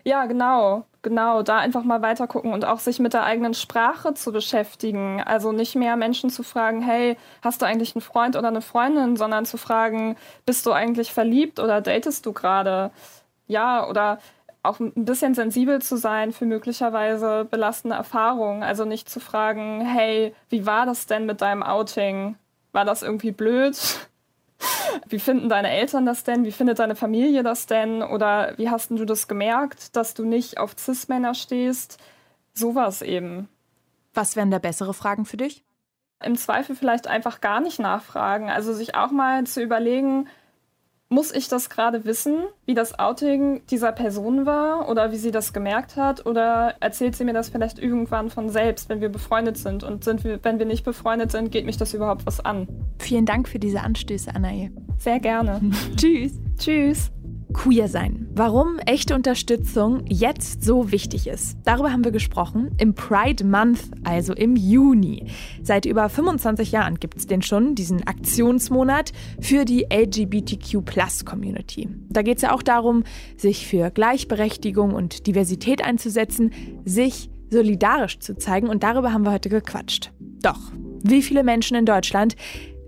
Ja, 0.04 0.26
genau, 0.26 0.86
genau. 1.08 1.42
Da 1.44 1.58
einfach 1.58 1.84
mal 1.84 2.02
weiter 2.02 2.28
gucken 2.28 2.54
und 2.54 2.66
auch 2.66 2.80
sich 2.80 3.00
mit 3.00 3.14
der 3.14 3.24
eigenen 3.24 3.54
Sprache 3.54 4.14
zu 4.14 4.32
beschäftigen. 4.32 5.22
Also 5.24 5.52
nicht 5.52 5.76
mehr 5.76 5.96
Menschen 5.96 6.30
zu 6.30 6.44
fragen, 6.44 6.82
hey, 6.82 7.18
hast 7.42 7.62
du 7.62 7.66
eigentlich 7.66 7.96
einen 7.96 8.02
Freund 8.02 8.36
oder 8.36 8.50
eine 8.50 8.62
Freundin, 8.62 9.16
sondern 9.16 9.46
zu 9.46 9.58
fragen, 9.58 10.18
bist 10.46 10.66
du 10.66 10.72
eigentlich 10.72 11.14
verliebt 11.14 11.60
oder 11.60 11.82
datest 11.82 12.26
du 12.26 12.34
gerade? 12.34 12.92
Ja, 13.48 13.88
oder 13.88 14.20
auch 14.64 14.80
ein 14.80 15.06
bisschen 15.06 15.34
sensibel 15.34 15.82
zu 15.82 15.98
sein 15.98 16.34
für 16.34 16.46
möglicherweise 16.46 17.46
belastende 17.50 17.96
Erfahrungen. 17.96 18.64
Also 18.64 18.86
nicht 18.86 19.10
zu 19.10 19.20
fragen, 19.20 19.82
hey, 19.82 20.36
wie 20.50 20.66
war 20.66 20.86
das 20.86 21.06
denn 21.06 21.26
mit 21.26 21.42
deinem 21.42 21.64
Outing? 21.64 22.36
War 22.74 22.86
das 22.86 23.02
irgendwie 23.02 23.32
blöd? 23.32 23.78
Wie 25.08 25.20
finden 25.20 25.50
deine 25.50 25.70
Eltern 25.70 26.06
das 26.06 26.24
denn? 26.24 26.46
Wie 26.46 26.52
findet 26.52 26.80
deine 26.80 26.96
Familie 26.96 27.44
das 27.44 27.66
denn? 27.66 28.02
Oder 28.02 28.54
wie 28.58 28.70
hast 28.70 28.92
du 28.92 29.06
das 29.06 29.28
gemerkt, 29.28 29.96
dass 29.96 30.14
du 30.14 30.26
nicht 30.26 30.58
auf 30.58 30.76
Cis-Männer 30.78 31.34
stehst? 31.34 32.00
Sowas 32.54 33.02
eben. 33.02 33.50
Was 34.14 34.36
wären 34.36 34.52
da 34.52 34.60
bessere 34.60 34.94
Fragen 34.94 35.26
für 35.26 35.38
dich? 35.38 35.64
Im 36.24 36.36
Zweifel 36.36 36.76
vielleicht 36.76 37.08
einfach 37.08 37.42
gar 37.42 37.60
nicht 37.60 37.80
nachfragen. 37.80 38.50
Also 38.50 38.74
sich 38.74 38.96
auch 38.96 39.12
mal 39.12 39.46
zu 39.46 39.62
überlegen, 39.62 40.28
muss 41.10 41.32
ich 41.32 41.48
das 41.48 41.70
gerade 41.70 42.06
wissen, 42.06 42.36
wie 42.66 42.74
das 42.74 43.00
Outing 43.00 43.62
dieser 43.70 43.92
Person 43.92 44.46
war 44.46 44.90
oder 44.90 45.12
wie 45.12 45.18
sie 45.18 45.32
das 45.32 45.54
gemerkt 45.54 45.96
hat? 45.96 46.26
Oder 46.26 46.76
erzählt 46.80 47.16
sie 47.16 47.24
mir 47.24 47.34
das 47.34 47.50
vielleicht 47.50 47.80
irgendwann 47.80 48.30
von 48.30 48.50
selbst, 48.50 48.90
wenn 48.90 49.00
wir 49.00 49.10
befreundet 49.10 49.58
sind? 49.58 49.84
Und 49.84 50.04
sind 50.04 50.24
wir, 50.24 50.40
wenn 50.44 50.60
wir 50.60 50.66
nicht 50.66 50.84
befreundet 50.84 51.32
sind, 51.32 51.52
geht 51.52 51.66
mich 51.66 51.78
das 51.78 51.94
überhaupt 51.94 52.26
was 52.26 52.44
an? 52.44 52.68
Vielen 53.00 53.26
Dank 53.26 53.48
für 53.48 53.60
diese 53.60 53.82
Anstöße, 53.82 54.36
Anae. 54.36 54.72
Sehr 54.98 55.20
gerne. 55.20 55.62
Tschüss. 55.96 56.34
Tschüss. 56.58 57.12
Queer 57.54 57.88
sein. 57.88 58.28
Warum 58.34 58.80
echte 58.80 59.16
Unterstützung 59.16 60.06
jetzt 60.08 60.64
so 60.64 60.92
wichtig 60.92 61.28
ist. 61.28 61.58
Darüber 61.64 61.92
haben 61.92 62.04
wir 62.04 62.12
gesprochen 62.12 62.72
im 62.78 62.94
Pride 62.94 63.44
Month, 63.46 63.80
also 64.04 64.34
im 64.34 64.56
Juni. 64.56 65.26
Seit 65.64 65.86
über 65.86 66.10
25 66.10 66.72
Jahren 66.72 66.96
gibt 66.96 67.18
es 67.18 67.28
den 67.28 67.42
schon, 67.42 67.76
diesen 67.76 68.06
Aktionsmonat 68.06 69.12
für 69.40 69.66
die 69.66 69.88
LGBTQ-Plus-Community. 69.92 71.90
Da 72.10 72.22
geht 72.22 72.38
es 72.38 72.44
ja 72.44 72.54
auch 72.54 72.64
darum, 72.64 73.04
sich 73.38 73.68
für 73.68 73.92
Gleichberechtigung 73.92 74.94
und 74.94 75.28
Diversität 75.28 75.84
einzusetzen, 75.84 76.52
sich 76.86 77.30
solidarisch 77.50 78.20
zu 78.20 78.36
zeigen 78.36 78.68
und 78.68 78.84
darüber 78.84 79.14
haben 79.14 79.26
wir 79.26 79.32
heute 79.32 79.50
gequatscht. 79.50 80.12
Doch, 80.20 80.72
wie 81.04 81.22
viele 81.22 81.44
Menschen 81.44 81.78
in 81.78 81.86
Deutschland 81.86 82.36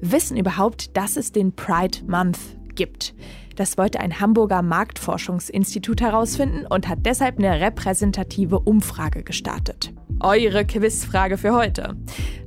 wissen 0.01 0.38
überhaupt, 0.38 0.96
dass 0.98 1.18
es 1.18 1.32
den 1.32 1.54
Pride 1.54 2.00
Month 2.08 2.39
gibt? 2.75 3.13
Das 3.60 3.78
wollte 3.78 4.00
ein 4.00 4.22
Hamburger 4.22 4.62
Marktforschungsinstitut 4.62 6.00
herausfinden 6.00 6.66
und 6.66 6.88
hat 6.88 7.00
deshalb 7.06 7.39
eine 7.39 7.60
repräsentative 7.60 8.58
Umfrage 8.58 9.22
gestartet. 9.22 9.92
Eure 10.22 10.63
Quizfrage 10.63 11.38
für 11.38 11.53
heute. 11.53 11.98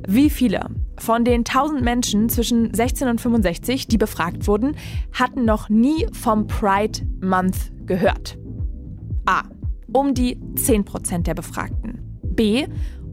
Wie 0.09 0.31
viele 0.31 0.71
von 0.99 1.27
den 1.27 1.41
1000 1.41 1.83
Menschen 1.83 2.31
zwischen 2.31 2.73
16 2.73 3.09
und 3.09 3.21
65, 3.21 3.89
die 3.89 3.99
befragt 3.99 4.47
wurden, 4.47 4.75
hatten 5.13 5.45
noch 5.45 5.69
nie 5.69 6.07
vom 6.13 6.47
Pride 6.47 7.01
Month 7.21 7.73
gehört? 7.85 8.39
A. 9.27 9.43
Um 9.93 10.15
die 10.15 10.37
10% 10.55 11.25
der 11.25 11.35
Befragten. 11.35 12.19
B. 12.23 12.65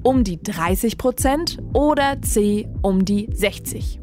Um 0.03 0.23
die 0.23 0.37
30% 0.37 1.75
oder 1.75 2.21
C. 2.21 2.69
Um 2.81 3.03
die 3.03 3.27
60%. 3.27 3.98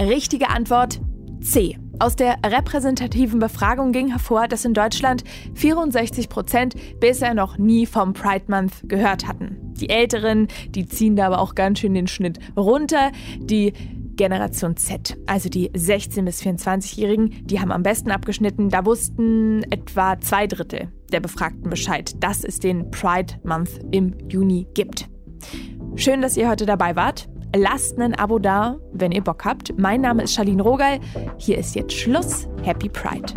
Richtige 0.00 0.48
Antwort 0.48 1.00
C. 1.40 1.78
Aus 2.00 2.16
der 2.16 2.38
repräsentativen 2.44 3.38
Befragung 3.38 3.92
ging 3.92 4.08
hervor, 4.08 4.48
dass 4.48 4.64
in 4.64 4.74
Deutschland 4.74 5.22
64 5.54 6.28
Prozent 6.28 6.74
bisher 6.98 7.34
noch 7.34 7.58
nie 7.58 7.86
vom 7.86 8.12
Pride 8.12 8.46
Month 8.48 8.88
gehört 8.88 9.28
hatten. 9.28 9.56
Die 9.74 9.88
Älteren, 9.88 10.48
die 10.70 10.86
ziehen 10.86 11.14
da 11.14 11.26
aber 11.26 11.38
auch 11.38 11.54
ganz 11.54 11.78
schön 11.78 11.94
den 11.94 12.08
Schnitt 12.08 12.40
runter. 12.56 13.12
Die 13.38 13.72
Generation 14.16 14.76
Z, 14.76 15.16
also 15.26 15.48
die 15.48 15.70
16- 15.70 16.24
bis 16.24 16.42
24-Jährigen, 16.42 17.46
die 17.46 17.60
haben 17.60 17.70
am 17.70 17.84
besten 17.84 18.10
abgeschnitten. 18.10 18.70
Da 18.70 18.84
wussten 18.84 19.62
etwa 19.70 20.18
zwei 20.20 20.48
Drittel 20.48 20.88
der 21.12 21.20
Befragten 21.20 21.70
Bescheid, 21.70 22.12
dass 22.22 22.42
es 22.42 22.58
den 22.58 22.90
Pride 22.90 23.34
Month 23.44 23.78
im 23.92 24.14
Juni 24.28 24.66
gibt. 24.74 25.08
Schön, 25.94 26.20
dass 26.20 26.36
ihr 26.36 26.48
heute 26.48 26.66
dabei 26.66 26.96
wart. 26.96 27.28
Lasst 27.56 27.98
ein 28.00 28.14
Abo 28.16 28.40
da, 28.40 28.76
wenn 28.92 29.12
ihr 29.12 29.22
Bock 29.22 29.44
habt. 29.44 29.78
Mein 29.78 30.00
Name 30.00 30.24
ist 30.24 30.34
Charlene 30.34 30.62
Rogal. 30.62 30.98
Hier 31.38 31.56
ist 31.58 31.76
jetzt 31.76 31.92
Schluss. 31.92 32.48
Happy 32.64 32.88
Pride. 32.88 33.32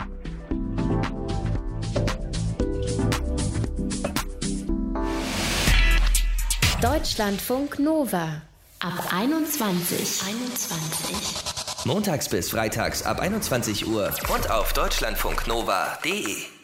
Deutschlandfunk 6.81 7.79
Nova. 7.79 8.41
Ab 8.79 9.13
21. 9.13 10.21
21. 10.27 11.85
Montags 11.85 12.27
bis 12.27 12.49
freitags 12.49 13.03
ab 13.03 13.19
21 13.19 13.87
Uhr 13.87 14.11
und 14.33 14.51
auf 14.51 14.73
deutschlandfunknova.de. 14.73 16.56